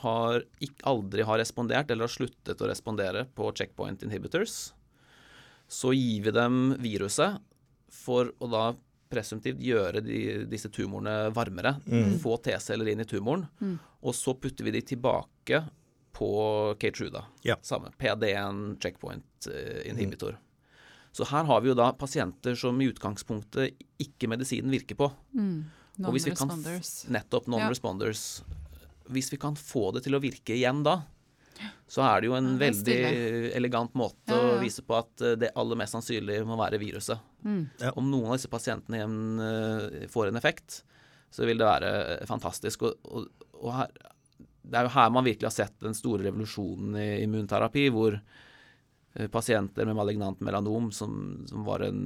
har, 0.03 0.43
ikke, 0.61 0.83
aldri 0.89 1.23
har 1.29 1.39
respondert 1.39 1.91
eller 1.91 2.09
har 2.09 2.13
sluttet 2.13 2.61
å 2.65 2.69
respondere 2.71 3.27
på 3.37 3.51
checkpoint 3.55 4.03
inhibitors. 4.03 4.73
Så 5.69 5.93
gir 5.95 6.23
vi 6.27 6.33
dem 6.35 6.75
viruset 6.83 7.39
for 7.93 8.33
å 8.43 8.49
da 8.51 8.65
presumptivt 9.13 9.61
gjøre 9.61 10.01
de, 10.05 10.19
disse 10.49 10.71
tumorene 10.73 11.31
varmere. 11.37 11.75
Få 12.23 12.39
T-celler 12.43 12.89
inn 12.95 13.01
i 13.05 13.09
tumoren. 13.09 13.47
Og 14.03 14.15
så 14.17 14.33
putter 14.41 14.65
vi 14.65 14.73
de 14.79 14.81
tilbake 14.95 15.63
på 16.17 16.31
Keytruda. 16.81 17.25
Ja. 17.45 17.57
Samme. 17.65 17.93
PD1 18.01 18.81
checkpoint 18.83 19.47
inhibitor. 19.49 19.91
inhibitor. 19.93 20.39
Så 21.13 21.27
her 21.29 21.45
har 21.45 21.61
vi 21.61 21.69
jo 21.69 21.75
da 21.77 21.91
pasienter 21.93 22.55
som 22.57 22.79
i 22.81 22.87
utgangspunktet 22.89 23.77
ikke 24.01 24.29
medisinen 24.33 24.73
virker 24.73 24.97
på. 24.97 25.11
F- 25.13 26.01
Non-responders. 26.01 26.93
Nettopp 27.13 27.47
non-responders. 27.53 28.23
Hvis 29.13 29.33
vi 29.33 29.39
kan 29.43 29.55
få 29.59 29.91
det 29.97 30.05
til 30.07 30.17
å 30.17 30.21
virke 30.23 30.55
igjen 30.57 30.83
da, 30.87 30.99
så 31.87 32.03
er 32.03 32.23
det 32.23 32.31
jo 32.31 32.35
en 32.35 32.47
Ja, 32.55 32.57
det 32.59 32.63
veldig 32.65 33.53
elegant 33.59 33.93
måte 33.99 34.33
Ja, 34.33 34.39
ja. 34.41 34.55
å 34.57 34.61
vise 34.63 34.83
på 34.83 34.97
at 34.99 35.21
eh, 35.23 35.35
det 35.39 35.51
aller 35.55 35.79
mest 35.79 35.95
sannsynlig 35.95 36.41
må 36.49 36.57
være 36.59 36.81
viruset. 36.81 37.21
Mm. 37.45 37.61
Ja. 37.83 37.93
Om 38.01 38.09
noen 38.11 38.31
av 38.33 38.39
disse 38.41 38.51
pasientene 38.51 38.99
igjen 38.99 39.19
eh, 39.45 40.09
får 40.11 40.31
en 40.33 40.41
effekt, 40.41 40.81
så 41.31 41.45
vil 41.47 41.61
det 41.61 41.69
være 41.69 41.91
eh, 42.17 42.25
fantastisk. 42.27 42.83
Og, 42.89 43.13
og, 43.13 43.29
og 43.61 43.77
her, 43.77 43.93
det 44.63 44.79
er 44.81 44.89
jo 44.89 44.95
her 44.97 45.13
man 45.15 45.29
virkelig 45.29 45.51
har 45.51 45.55
sett 45.59 45.77
den 45.85 45.95
store 45.95 46.25
revolusjonen 46.27 46.97
i 47.03 47.07
immunterapi, 47.27 47.89
hvor 47.95 48.17
pasienter 49.29 49.85
med 49.85 49.97
malignant 49.99 50.41
melanom, 50.41 50.87
som, 50.97 51.43
som 51.51 51.65
var 51.67 51.83
en 51.85 51.99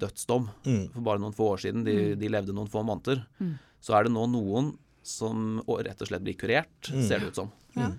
dødsdom 0.00 0.46
Mm. 0.64 0.86
for 0.94 1.04
bare 1.04 1.20
noen 1.20 1.34
få 1.36 1.50
år 1.52 1.60
siden, 1.60 1.82
de, 1.84 2.14
de 2.16 2.30
levde 2.32 2.54
noen 2.56 2.70
få 2.72 2.80
måneder, 2.88 3.20
så 3.84 3.98
er 3.98 4.06
det 4.08 4.14
nå 4.14 4.24
noen 4.32 4.70
som 5.08 5.58
rett 5.66 6.04
og 6.04 6.10
slett 6.10 6.24
blir 6.26 6.36
kurert, 6.38 6.88
ser 6.88 7.22
det 7.22 7.32
ut 7.32 7.40
som. 7.40 7.50
Ja. 7.76 7.90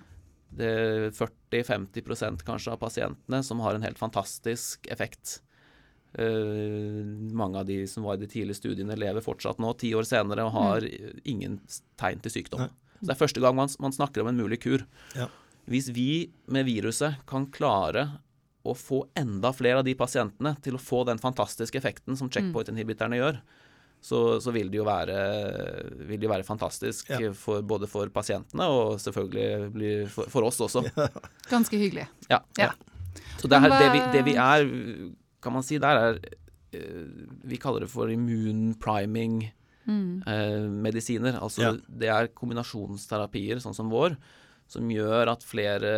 Det 0.50 0.66
er 0.66 1.12
40-50% 1.14 2.42
kanskje 2.46 2.74
av 2.74 2.80
pasientene 2.82 3.42
som 3.46 3.62
har 3.62 3.76
en 3.76 3.86
helt 3.86 4.00
fantastisk 4.00 4.88
effekt. 4.90 5.38
Uh, 6.18 7.06
mange 7.38 7.60
av 7.60 7.68
de 7.68 7.84
som 7.86 8.02
var 8.02 8.18
i 8.18 8.24
de 8.24 8.30
tidlige 8.30 8.58
studiene, 8.58 8.98
lever 8.98 9.22
fortsatt 9.22 9.60
nå, 9.62 9.72
ti 9.78 9.92
år 9.94 10.08
senere, 10.08 10.48
og 10.48 10.56
har 10.56 10.88
ingen 11.22 11.60
tegn 12.00 12.22
til 12.24 12.34
sykdom. 12.40 12.66
Nei. 12.66 12.96
Så 13.00 13.06
Det 13.06 13.14
er 13.14 13.20
første 13.22 13.40
gang 13.40 13.54
man, 13.56 13.70
man 13.80 13.94
snakker 13.94 14.24
om 14.24 14.32
en 14.32 14.40
mulig 14.40 14.60
kur. 14.64 14.82
Ja. 15.16 15.30
Hvis 15.70 15.88
vi 15.94 16.32
med 16.50 16.66
viruset 16.66 17.22
kan 17.30 17.46
klare 17.54 18.08
å 18.66 18.74
få 18.76 19.04
enda 19.16 19.54
flere 19.56 19.80
av 19.80 19.86
de 19.86 19.94
pasientene 19.96 20.52
til 20.60 20.76
å 20.76 20.82
få 20.82 21.04
den 21.08 21.20
fantastiske 21.22 21.78
effekten 21.80 22.18
som 22.18 22.28
checkpoint-inhibiterne 22.32 23.16
gjør, 23.16 23.38
så, 24.00 24.40
så 24.40 24.52
vil 24.54 24.70
det 24.72 24.78
jo 24.80 24.84
være, 24.88 25.16
vil 26.08 26.20
det 26.22 26.28
være 26.30 26.44
fantastisk 26.46 27.10
Ja. 27.12 27.30
for, 27.36 27.60
både 27.62 27.86
for 27.90 28.08
pasientene 28.08 28.64
og 28.64 28.98
selvfølgelig 29.02 30.08
for, 30.14 30.30
for 30.32 30.46
oss 30.48 30.60
også. 30.64 30.82
Ganske 31.50 31.76
hyggelig. 31.78 32.06
Ja. 32.30 32.38
Ja. 32.58 32.70
Så 33.40 33.48
det, 33.48 33.60
her, 33.60 33.74
det, 33.76 33.88
vi, 33.92 34.00
det 34.16 34.24
vi 34.24 34.34
er, 34.40 34.66
kan 35.42 35.52
man 35.52 35.62
si, 35.66 35.78
der 35.80 36.00
er 36.06 36.18
eh, 36.72 37.06
Vi 37.48 37.56
kaller 37.60 37.80
det 37.84 37.90
for 37.92 38.08
immune 38.12 38.74
priming 38.80 39.50
Mm. 39.90 40.20
eh, 40.28 40.66
medisiner. 40.70 41.38
Altså 41.42 41.62
Ja. 41.64 41.70
det 41.88 42.08
er 42.12 42.26
kombinasjonsterapier, 42.36 43.58
sånn 43.64 43.74
som 43.74 43.88
vår, 43.90 44.12
som 44.70 44.86
gjør 44.92 45.32
at 45.32 45.42
flere 45.42 45.92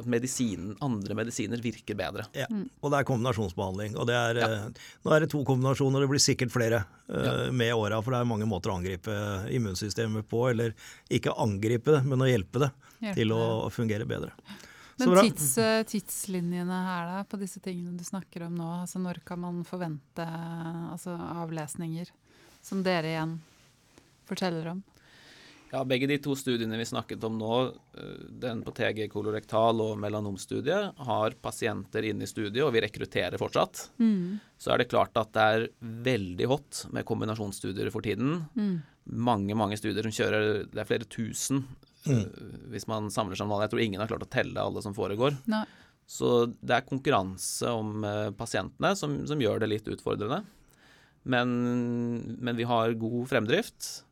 at 0.00 0.06
medisin, 0.08 0.72
andre 0.84 1.16
medisiner 1.18 1.60
virker 1.60 1.96
bedre. 1.98 2.24
Ja. 2.36 2.46
Og 2.80 2.92
det 2.92 3.00
er 3.00 3.08
kombinasjonsbehandling. 3.10 3.98
Og 4.00 4.08
det 4.08 4.16
er, 4.16 4.40
ja. 4.40 4.60
Nå 5.04 5.12
er 5.12 5.24
det 5.24 5.30
to 5.34 5.42
kombinasjoner, 5.44 6.00
det 6.00 6.08
blir 6.14 6.22
sikkert 6.24 6.54
flere 6.54 6.80
ja. 7.08 7.34
med 7.52 7.74
åra. 7.76 8.00
For 8.00 8.14
det 8.14 8.22
er 8.22 8.30
mange 8.30 8.48
måter 8.48 8.72
å 8.72 8.78
angripe 8.78 9.14
immunsystemet 9.52 10.28
på. 10.30 10.46
Eller 10.54 10.72
ikke 11.12 11.36
angripe 11.44 11.98
det, 11.98 12.04
men 12.08 12.24
å 12.24 12.30
hjelpe 12.30 12.64
det 12.64 12.70
Hjelpe 13.04 13.18
til 13.18 13.36
å 13.36 13.42
fungere 13.74 14.08
bedre. 14.08 14.32
Så 14.94 15.04
Men 15.04 15.10
bra. 15.10 15.22
tids, 15.26 15.58
eh, 15.58 15.82
tidslinjene 15.90 16.80
her 16.86 17.06
da, 17.10 17.20
på 17.26 17.36
disse 17.40 17.60
tingene 17.60 17.98
du 17.98 18.04
snakker 18.06 18.46
om 18.46 18.54
nå, 18.54 18.68
altså 18.84 19.02
når 19.02 19.18
kan 19.26 19.40
man 19.42 19.64
forvente 19.66 20.22
altså 20.94 21.16
avlesninger 21.42 22.12
som 22.62 22.84
dere 22.86 23.10
igjen 23.10 23.32
forteller 24.28 24.70
om? 24.70 24.84
Ja, 25.74 25.80
Begge 25.82 26.06
de 26.06 26.20
to 26.22 26.36
studiene 26.38 26.78
vi 26.78 26.86
snakket 26.86 27.24
om 27.26 27.34
nå, 27.40 27.54
eh, 27.98 28.10
den 28.44 28.60
på 28.62 28.70
TG 28.76 29.08
kolorektal 29.10 29.80
og 29.82 29.96
melanomstudiet, 29.98 30.92
har 31.08 31.34
pasienter 31.42 32.06
inne 32.06 32.22
i 32.22 32.30
studiet, 32.30 32.62
og 32.62 32.70
vi 32.76 32.84
rekrutterer 32.84 33.40
fortsatt. 33.40 33.88
Mm. 33.98 34.38
Så 34.54 34.70
er 34.70 34.78
det 34.78 34.90
klart 34.92 35.18
at 35.18 35.32
det 35.34 35.46
er 35.56 35.66
veldig 35.82 36.46
hot 36.52 36.84
med 36.94 37.06
kombinasjonsstudier 37.08 37.90
for 37.90 38.06
tiden. 38.06 38.44
Mm. 38.54 38.76
Mange 39.26 39.56
mange 39.58 39.76
studier 39.76 40.06
som 40.06 40.14
kjører 40.16 40.62
Det 40.70 40.80
er 40.80 40.88
flere 40.88 41.10
tusen 41.10 41.66
Mm. 42.04 42.18
eh, 42.20 42.58
hvis 42.72 42.86
man 42.86 43.10
samler 43.10 43.36
sammen 43.36 43.54
alle. 43.54 43.64
Jeg 43.64 43.72
tror 43.72 43.84
ingen 43.84 44.00
har 44.02 44.10
klart 44.10 44.26
å 44.26 44.30
telle 44.30 44.60
alle 44.60 44.82
som 44.84 44.94
foregår. 44.94 45.38
Nei. 45.48 45.64
Så 46.06 46.52
det 46.60 46.76
er 46.76 46.84
konkurranse 46.88 47.70
om 47.72 48.04
eh, 48.04 48.30
pasientene 48.36 48.94
som, 48.96 49.26
som 49.26 49.40
gjør 49.40 49.62
det 49.62 49.70
litt 49.70 49.88
utfordrende. 49.88 50.42
Men, 51.24 51.48
men 52.44 52.56
vi 52.58 52.66
har 52.68 52.92
god 53.00 53.30
fremdrift. 53.30 54.04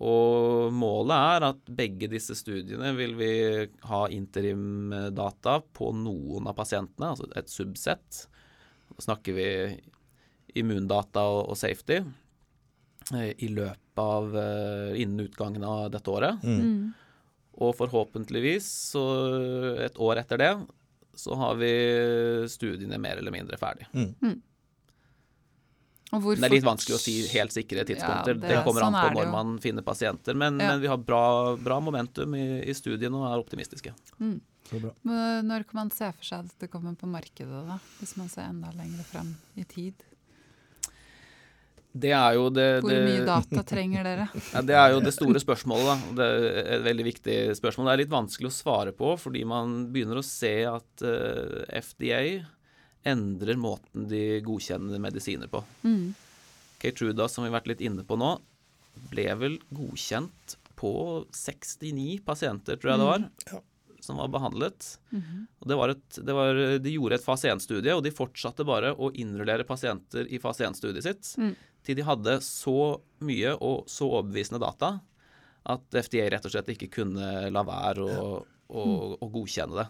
Og 0.00 0.72
målet 0.72 1.12
er 1.12 1.46
at 1.50 1.66
begge 1.76 2.08
disse 2.08 2.32
studiene 2.38 2.94
vil 2.96 3.12
vi 3.18 3.32
ha 3.84 4.00
interimdata 4.08 5.58
på 5.76 5.90
noen 5.92 6.48
av 6.48 6.56
pasientene, 6.56 7.12
altså 7.12 7.28
et 7.36 7.52
subsett. 7.52 8.22
Da 8.94 9.04
snakker 9.04 9.36
vi 9.36 9.50
immundata 10.56 11.26
og, 11.44 11.52
safety 11.58 12.00
eh, 12.00 13.32
i 13.44 13.50
løpet 13.52 14.00
av 14.00 14.32
eh, 14.40 14.96
innen 15.02 15.26
utgangen 15.28 15.68
av 15.68 15.90
dette 15.92 16.10
året. 16.10 16.40
Mm. 16.48 16.96
Og 17.60 17.76
forhåpentligvis, 17.76 18.66
så 18.94 19.04
et 19.84 20.00
år 20.00 20.22
etter 20.22 20.40
det, 20.40 20.52
så 21.20 21.36
har 21.36 21.58
vi 21.60 21.74
studiene 22.48 22.96
mer 23.02 23.20
eller 23.20 23.34
mindre 23.34 23.58
ferdig. 23.60 23.90
Mm. 23.92 24.14
Men 24.22 24.40
det 26.10 26.44
er 26.48 26.54
litt 26.56 26.66
vanskelig 26.66 26.96
å 26.96 27.00
si 27.00 27.14
helt 27.30 27.54
sikre 27.54 27.84
tidspunkter. 27.86 28.34
Ja, 28.34 28.40
det, 28.40 28.48
det- 28.48 28.62
kommer 28.66 28.82
an 28.82 28.92
sånn 28.92 29.00
på 29.00 29.10
er 29.10 29.18
når 29.20 29.32
man 29.32 29.58
finner 29.62 29.86
pasienter. 29.86 30.34
Men, 30.34 30.58
Ja. 30.58 30.72
men 30.72 30.80
vi 30.82 30.88
har 30.90 30.98
bra, 30.98 31.56
bra 31.56 31.80
momentum 31.80 32.34
i, 32.34 32.62
i 32.66 32.74
studien 32.74 33.14
og 33.14 33.28
er 33.30 33.38
optimistiske. 33.38 33.94
Så 34.70 34.80
bra. 34.82 34.90
Når 35.42 35.64
kan 35.70 35.80
man 35.84 35.90
se 35.94 36.10
for 36.12 36.24
seg 36.26 36.46
at 36.46 36.58
det 36.58 36.70
kommer 36.70 36.94
på 36.98 37.06
markedet, 37.10 37.66
da? 37.66 37.78
Hvis 38.00 38.16
man 38.18 38.28
ser 38.28 38.48
enda 38.50 38.70
lenger 38.74 39.04
fram 39.06 39.36
i 39.56 39.64
tid? 39.64 39.94
Det 41.90 42.12
er 42.14 42.36
jo 42.38 42.44
det, 42.54 42.68
Hvor 42.84 42.92
mye 43.02 43.24
data 43.26 43.62
trenger 43.66 44.06
dere? 44.06 44.28
Ja, 44.54 44.60
det 44.62 44.76
er 44.78 44.92
jo 44.94 45.00
det 45.02 45.10
store 45.16 45.40
spørsmålet. 45.42 45.88
Da. 46.14 46.14
Det 46.20 46.28
er 46.28 46.68
et 46.76 46.84
veldig 46.86 47.06
viktig 47.08 47.38
spørsmål. 47.58 47.88
Det 47.88 47.94
er 47.96 48.02
litt 48.04 48.12
vanskelig 48.14 48.50
å 48.50 48.54
svare 48.54 48.92
på, 48.94 49.16
fordi 49.18 49.42
man 49.48 49.88
begynner 49.90 50.20
å 50.20 50.26
se 50.26 50.52
at 50.70 51.02
uh, 51.02 51.64
FDA 51.74 52.20
endrer 53.06 53.56
måten 53.56 54.08
de 54.10 54.40
godkjenner 54.44 55.00
medisiner 55.00 55.48
på. 55.50 55.62
Mm. 55.84 56.12
Keytruda, 56.80 57.28
som 57.28 57.44
vi 57.44 57.50
har 57.50 57.58
vært 57.60 57.70
litt 57.74 57.82
inne 57.84 58.04
på 58.06 58.16
nå, 58.20 58.34
ble 59.12 59.26
vel 59.40 59.58
godkjent 59.72 60.56
på 60.80 60.92
69 61.36 62.20
pasienter, 62.24 62.76
tror 62.80 62.92
jeg 62.94 63.00
det 63.02 63.08
var, 63.10 63.24
Ja. 63.52 63.60
som 64.00 64.16
var 64.16 64.28
behandlet. 64.32 64.96
Mm 65.12 65.46
Og 65.60 65.68
det 65.68 65.76
var 65.76 65.88
et, 65.92 66.08
det 66.24 66.32
var, 66.34 66.54
de 66.80 66.90
gjorde 66.94 67.14
et 67.18 67.24
fase 67.24 67.48
1-studie, 67.52 67.92
og 67.94 68.02
de 68.02 68.10
fortsatte 68.10 68.64
bare 68.64 68.94
å 68.96 69.10
innrullere 69.12 69.64
pasienter 69.68 70.24
i 70.32 70.38
fase 70.40 70.64
1-studiet 70.64 71.02
sitt 71.04 71.34
Mm. 71.38 71.54
til 71.84 71.96
de 71.96 72.02
hadde 72.02 72.38
så 72.40 73.00
mye 73.20 73.52
og 73.60 73.84
så 73.88 74.08
overbevisende 74.08 74.60
data 74.60 75.00
at 75.66 75.82
FDA 75.92 76.30
rett 76.30 76.44
og 76.48 76.50
slett 76.52 76.68
ikke 76.72 76.88
kunne 76.90 77.50
la 77.52 77.62
være 77.62 78.00
å, 78.00 78.44
å, 78.72 78.82
å 79.20 79.26
godkjenne 79.30 79.76
det. 79.76 79.88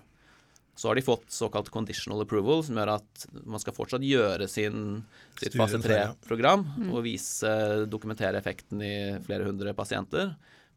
Så 0.81 0.89
har 0.89 0.97
de 0.97 1.03
fått 1.05 1.29
såkalt 1.29 1.69
conditional 1.69 2.23
approval, 2.25 2.63
som 2.65 2.79
gjør 2.81 2.95
at 2.95 3.25
man 3.45 3.61
skal 3.61 3.75
fortsatt 3.77 4.05
gjøre 4.07 4.47
sin, 4.49 5.03
sitt 5.37 5.53
fase 5.53 5.75
Studien 5.77 5.83
ferdig, 5.85 5.99
ja. 6.07 6.15
3-program 6.25 6.63
og 6.87 7.03
vise, 7.05 7.51
dokumentere 7.93 8.41
effekten 8.41 8.81
i 8.81 8.95
flere 9.27 9.51
hundre 9.51 9.75
pasienter. 9.77 10.31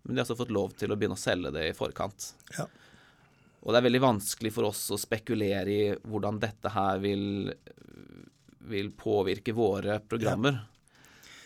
Men 0.04 0.12
de 0.12 0.20
har 0.20 0.28
også 0.28 0.42
fått 0.42 0.52
lov 0.52 0.74
til 0.76 0.92
å 0.92 0.98
begynne 1.00 1.16
å 1.16 1.22
selge 1.22 1.54
det 1.56 1.70
i 1.70 1.78
forkant. 1.78 2.34
Ja. 2.58 2.68
Og 3.64 3.72
det 3.72 3.80
er 3.80 3.88
veldig 3.88 4.04
vanskelig 4.04 4.52
for 4.58 4.68
oss 4.74 4.84
å 4.92 5.00
spekulere 5.00 5.72
i 5.72 5.82
hvordan 6.04 6.42
dette 6.44 6.74
her 6.76 7.00
vil, 7.00 7.54
vil 8.68 8.92
påvirke 9.00 9.56
våre 9.56 10.02
programmer. 10.04 10.66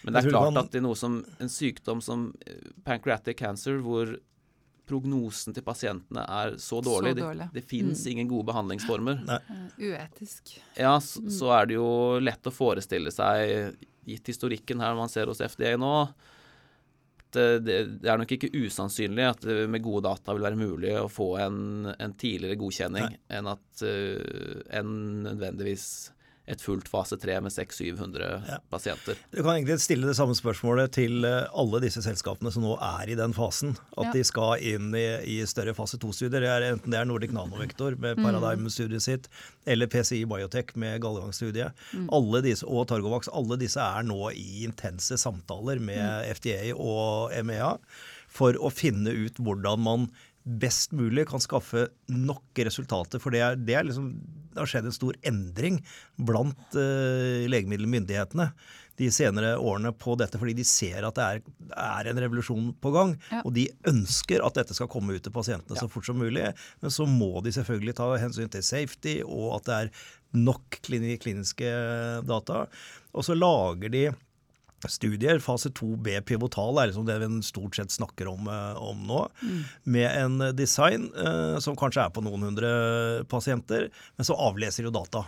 Men 0.01 0.17
det 0.17 0.23
er 0.23 0.31
klart 0.31 0.57
at 0.63 0.79
i 0.79 0.81
noe 0.81 0.97
som 0.97 1.19
en 1.37 1.53
sykdom 1.53 2.01
som 2.01 2.31
eh, 2.49 2.73
pancreatic 2.89 3.37
cancer, 3.37 3.77
hvor 3.85 4.17
prognosen 4.87 5.53
til 5.55 5.63
pasientene 5.67 6.23
er 6.23 6.55
så 6.63 6.79
dårlig, 6.83 7.11
Så 7.17 7.21
dårlig. 7.21 7.49
det, 7.51 7.61
det 7.61 7.65
fins 7.69 8.05
Mm. 8.05 8.11
ingen 8.13 8.27
gode 8.31 8.47
behandlingsformer, 8.51 9.19
Nei. 9.27 9.39
Eh, 9.49 9.91
Uetisk. 9.91 10.55
ja, 10.77 10.95
så, 11.03 11.21
så 11.29 11.51
er 11.59 11.65
det 11.69 11.75
jo 11.77 11.89
lett 12.23 12.47
å 12.47 12.53
forestille 12.55 13.11
seg, 13.11 13.75
gitt 14.07 14.27
historikken 14.31 14.79
her 14.81 14.95
man 14.95 15.09
ser 15.11 15.27
hos 15.27 15.41
FDA 15.43 15.75
nå, 15.77 15.93
at 16.07 17.35
det, 17.35 17.47
det, 17.67 17.77
det 18.01 18.09
er 18.09 18.17
nok 18.21 18.31
ikke 18.31 18.49
usannsynlig 18.55 19.25
at 19.27 19.41
det 19.43 19.65
med 19.69 19.83
gode 19.83 20.05
data 20.07 20.31
vil 20.33 20.45
være 20.47 20.57
mulig 20.61 20.93
å 20.95 21.09
få 21.11 21.33
en, 21.43 21.57
en 21.99 22.13
tidligere 22.15 22.55
godkjenning 22.61 23.17
enn 23.35 23.49
at 23.51 23.83
eh, 23.83 24.63
enn 24.79 24.93
nødvendigvis 25.27 25.87
et 26.47 26.61
fullt 26.63 26.87
fase 26.87 27.17
3 27.19 27.41
med 27.43 27.51
600-700 27.51 28.27
Ja. 28.47 28.57
pasienter. 28.71 29.15
Du 29.31 29.41
kan 29.43 29.55
egentlig 29.57 29.79
stille 29.83 30.07
det 30.07 30.15
samme 30.15 30.33
spørsmålet 30.37 30.91
til 30.95 31.25
eh, 31.27 31.45
alle 31.53 31.81
disse 31.83 31.99
selskapene 32.05 32.51
som 32.53 32.63
nå 32.63 32.77
er 32.81 33.09
i 33.11 33.15
den 33.19 33.33
fasen. 33.35 33.75
At 33.97 34.05
Ja. 34.07 34.11
de 34.13 34.23
skal 34.23 34.61
inn 34.63 34.93
i, 34.95 35.05
i 35.41 35.45
større 35.45 35.73
fase 35.75 35.97
2-studier. 35.99 36.41
Er 36.47 36.67
Enten 36.73 36.91
det 36.91 36.99
er 37.01 37.05
Nordic 37.05 37.31
Nanovektor 37.35 37.97
med 37.99 38.17
Paradigm-studiet 38.17 39.01
sitt, 39.03 39.27
eller 39.65 39.87
PCI 39.87 40.23
Biotech 40.25 40.75
med 40.75 41.01
Gallegang-studiet. 41.01 41.73
Alle 42.11 42.43
Og 42.67 42.87
Targovax. 42.87 43.27
Alle 43.33 43.57
disse 43.59 43.77
er 43.83 44.03
nå 44.07 44.31
i 44.31 44.63
intense 44.63 45.17
samtaler 45.19 45.79
med 45.83 46.31
FDA 46.37 46.73
og 46.73 47.31
MEA 47.45 47.77
for 48.27 48.53
å 48.53 48.69
finne 48.71 49.09
ut 49.25 49.37
hvordan 49.41 49.79
man 49.79 50.07
best 50.47 50.95
mulig 50.95 51.27
kan 51.29 51.43
skaffe 51.43 51.87
nok 52.07 52.63
resultater. 52.65 53.21
For 53.21 53.35
det, 53.35 53.43
er, 53.43 53.59
det, 53.59 53.75
er 53.77 53.87
liksom, 53.87 54.11
det 54.53 54.61
har 54.61 54.71
skjedd 54.71 54.89
en 54.89 54.95
stor 54.95 55.17
endring 55.27 55.79
blant 56.15 56.77
uh, 56.77 57.45
legemiddelmyndighetene 57.51 58.51
de 58.97 59.09
senere 59.13 59.53
årene 59.61 59.91
på 59.93 60.15
dette, 60.17 60.39
fordi 60.41 60.55
de 60.57 60.65
ser 60.65 61.05
at 61.05 61.17
det 61.19 61.25
er, 61.25 61.41
er 61.77 62.09
en 62.09 62.21
revolusjon 62.23 62.71
på 62.81 62.91
gang. 62.95 63.13
Ja. 63.29 63.43
Og 63.45 63.53
de 63.53 63.67
ønsker 63.89 64.41
at 64.45 64.57
dette 64.57 64.73
skal 64.77 64.89
komme 64.89 65.13
ut 65.13 65.25
til 65.25 65.35
pasientene 65.35 65.77
så 65.77 65.89
fort 65.91 66.07
som 66.09 66.17
mulig. 66.17 66.47
Men 66.81 66.93
så 66.93 67.05
må 67.09 67.43
de 67.45 67.53
selvfølgelig 67.53 67.97
ta 67.99 68.09
hensyn 68.17 68.49
til 68.53 68.65
safety, 68.65 69.19
og 69.21 69.59
at 69.59 69.67
det 69.67 69.75
er 69.77 69.91
nok 70.47 70.79
klini- 70.81 71.19
kliniske 71.21 71.69
data. 72.25 72.65
Og 73.13 73.27
så 73.27 73.37
lager 73.37 73.93
de 73.93 74.07
studier. 74.85 75.39
Fase 75.43 75.71
2B 75.73 76.21
pivotal 76.27 76.77
er 76.81 76.91
liksom 76.91 77.07
det 77.07 77.17
vi 77.23 77.29
stort 77.45 77.77
sett 77.79 77.93
snakker 77.93 78.29
om, 78.29 78.47
eh, 78.51 78.81
om 78.81 79.01
nå. 79.07 79.23
Med 79.83 80.09
en 80.11 80.55
design 80.55 81.09
eh, 81.17 81.57
som 81.63 81.77
kanskje 81.79 82.05
er 82.05 82.13
på 82.13 82.23
noen 82.25 82.49
hundre 82.49 82.69
pasienter, 83.31 83.89
men 84.17 84.27
så 84.27 84.37
avleser 84.37 84.87
jo 84.87 84.93
data 84.93 85.25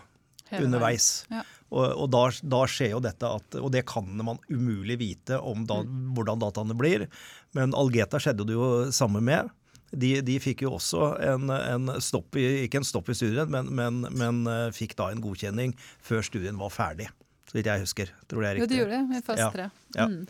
Hele 0.50 0.66
underveis. 0.66 1.26
Ja. 1.30 1.44
Og, 1.70 1.86
og 1.86 2.08
da, 2.10 2.24
da 2.42 2.64
skjer 2.66 2.96
jo 2.96 3.02
dette 3.04 3.30
at 3.30 3.54
Og 3.62 3.70
det 3.70 3.84
kan 3.86 4.08
man 4.26 4.40
umulig 4.50 4.96
vite 4.98 5.38
om 5.38 5.68
da, 5.70 5.84
hvordan 5.86 6.42
dataene 6.42 6.78
blir. 6.78 7.06
Men 7.54 7.76
Algeta 7.78 8.18
skjedde 8.22 8.48
det 8.50 8.58
jo 8.58 8.90
samme 8.96 9.22
med. 9.22 9.52
De, 9.90 10.20
de 10.26 10.36
fikk 10.42 10.64
jo 10.66 10.76
også 10.78 11.16
en, 11.26 11.50
en 11.50 11.94
stopp 12.04 12.38
i, 12.38 12.46
ikke 12.66 12.82
en 12.82 12.86
stopp 12.86 13.10
i 13.10 13.16
studien, 13.18 13.50
men, 13.50 13.72
men, 13.74 14.04
men 14.14 14.44
eh, 14.50 14.68
fikk 14.76 14.94
da 15.00 15.10
en 15.10 15.22
godkjenning 15.24 15.74
før 16.06 16.22
studien 16.26 16.60
var 16.62 16.74
ferdig. 16.74 17.08
Så 17.50 17.58
vidt 17.58 17.66
jeg 17.72 17.82
husker. 17.82 18.12
Tror 18.30 18.46
det 18.46 18.50
er 18.52 18.58
riktig. 18.60 18.64
Jo, 18.64 18.68
de 18.70 18.76
du 18.76 18.80
gjorde 18.84 18.98
det 18.98 19.10
med 19.10 19.26
fast 19.26 19.42
Ja. 19.42 19.50
3. 19.52 19.70
Ja. 19.98 20.06
Mm. 20.08 20.28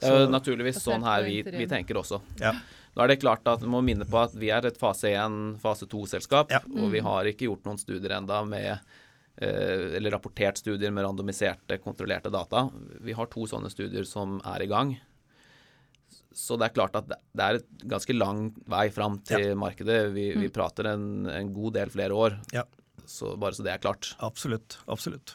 Det 0.00 0.08
er 0.08 0.20
jo 0.22 0.28
naturligvis 0.32 0.78
sånn 0.80 1.02
her 1.04 1.24
vi, 1.26 1.42
vi 1.44 1.66
tenker 1.68 1.98
også. 2.00 2.20
Ja. 2.40 2.54
Da 2.96 3.04
er 3.04 3.08
det 3.12 3.20
klart 3.20 3.46
at 3.50 3.60
vi 3.60 3.68
må 3.70 3.82
minne 3.84 4.06
på 4.08 4.16
at 4.22 4.32
vi 4.38 4.48
er 4.54 4.64
et 4.66 4.78
fase 4.80 5.10
1, 5.12 5.58
fase 5.60 5.86
2-selskap, 5.90 6.50
Ja. 6.54 6.62
og 6.64 6.88
vi 6.94 7.02
har 7.04 7.28
ikke 7.28 7.46
gjort 7.50 7.66
noen 7.68 7.78
studier 7.78 8.14
enda 8.16 8.40
med 8.48 8.78
eh, 9.36 9.96
eller 9.98 10.10
rapportert 10.14 10.58
studier 10.58 10.90
med 10.90 11.04
randomiserte, 11.04 11.78
kontrollerte 11.84 12.30
data. 12.32 12.68
Vi 13.00 13.12
har 13.12 13.26
to 13.26 13.44
sånne 13.46 13.70
studier 13.70 14.04
som 14.08 14.40
er 14.44 14.62
i 14.62 14.66
gang. 14.70 14.94
Så 16.32 16.56
det 16.58 16.70
er 16.70 16.74
klart 16.74 16.94
at 16.98 17.08
det 17.10 17.42
er 17.44 17.58
et 17.60 17.84
ganske 17.90 18.14
lang 18.16 18.50
vei 18.70 18.88
fram 18.94 19.18
til 19.26 19.52
markedet. 19.58 20.12
Vi, 20.14 20.28
vi 20.38 20.48
prater 20.54 20.86
en, 20.94 21.26
en 21.26 21.52
god 21.54 21.74
del 21.74 21.90
flere 21.90 22.14
år, 22.16 22.38
Ja. 22.54 22.64
så 23.06 23.36
bare 23.40 23.52
så 23.56 23.64
det 23.66 23.72
er 23.74 23.82
klart. 23.82 24.14
Absolutt. 24.20 24.78
Absolutt. 24.88 25.34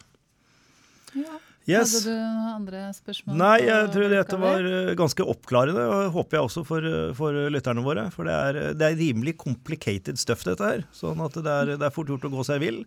Ja. 1.16 1.38
Yes. 1.66 1.96
Hadde 1.96 2.12
du 2.14 2.20
noen 2.22 2.50
andre 2.60 2.82
spørsmål? 2.94 3.38
Nei, 3.42 3.56
jeg 3.66 3.88
tror 3.96 4.12
dette 4.12 4.38
var 4.38 4.68
eh, 4.70 4.92
ganske 5.00 5.26
oppklarende, 5.34 5.86
og 5.90 6.12
håper 6.14 6.38
jeg 6.38 6.46
også 6.50 6.64
for, 6.68 6.86
eh, 6.86 7.14
for 7.18 7.40
lytterne 7.50 7.82
våre. 7.86 8.04
For 8.14 8.30
det 8.30 8.36
er, 8.38 8.60
eh, 8.62 8.74
det 8.78 8.86
er 8.92 9.00
rimelig 9.00 9.34
complicated 9.42 10.22
stuff, 10.22 10.44
dette 10.46 10.62
her. 10.62 10.84
Sånn 10.94 11.24
at 11.26 11.40
det 11.40 11.56
er, 11.56 11.74
det 11.80 11.88
er 11.88 11.96
fort 11.96 12.12
gjort 12.14 12.28
å 12.30 12.34
gå 12.36 12.46
seg 12.46 12.62
vill. 12.62 12.84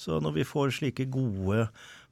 Så 0.00 0.16
når 0.24 0.38
vi 0.38 0.46
får 0.48 0.72
slike 0.78 1.10
gode 1.12 1.66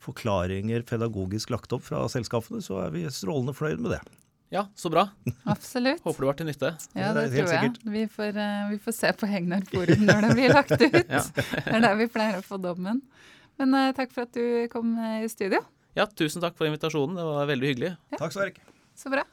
forklaringer 0.04 0.84
pedagogisk 0.88 1.54
lagt 1.54 1.72
opp 1.76 1.86
fra 1.88 2.04
selskapene, 2.12 2.60
så 2.64 2.82
er 2.84 2.92
vi 2.94 3.06
strålende 3.08 3.56
fornøyd 3.56 3.80
med 3.80 3.96
det. 3.96 4.02
Ja, 4.50 4.66
så 4.74 4.90
bra. 4.90 5.06
Absolutt. 5.48 6.02
Håper 6.02 6.24
det 6.24 6.26
var 6.26 6.38
til 6.40 6.48
nytte. 6.48 6.70
Ja, 6.98 7.12
Det 7.14 7.22
er 7.22 7.28
det 7.30 7.44
tror 7.46 7.52
jeg. 7.54 7.74
Vi 7.96 8.06
får, 8.10 8.36
eh, 8.36 8.70
vi 8.72 8.78
får 8.82 8.94
se 8.96 9.12
på 9.14 9.28
Hegnar 9.30 9.62
forum 9.70 10.02
når 10.08 10.24
det 10.26 10.30
blir 10.34 10.54
lagt 10.56 10.74
ut. 10.74 10.96
Ja. 11.16 11.22
Det 11.22 11.76
er 11.78 11.84
der 11.86 11.94
vi 12.00 12.08
pleier 12.10 12.40
å 12.40 12.44
få 12.44 12.58
dommen. 12.60 13.00
Men 13.60 13.76
uh, 13.76 13.90
takk 13.96 14.14
for 14.14 14.24
at 14.24 14.32
du 14.32 14.70
kom 14.72 14.94
eh, 14.96 15.26
i 15.26 15.28
studio. 15.28 15.60
Ja, 15.98 16.06
tusen 16.06 16.40
takk 16.40 16.56
for 16.56 16.70
invitasjonen. 16.70 17.18
Det 17.18 17.26
var 17.28 17.50
veldig 17.50 17.74
hyggelig. 17.74 17.92
Takk 18.16 18.32
skal 18.32 18.48
du 18.48 18.62
ha. 18.62 18.72
Så 18.96 19.12
bra. 19.12 19.26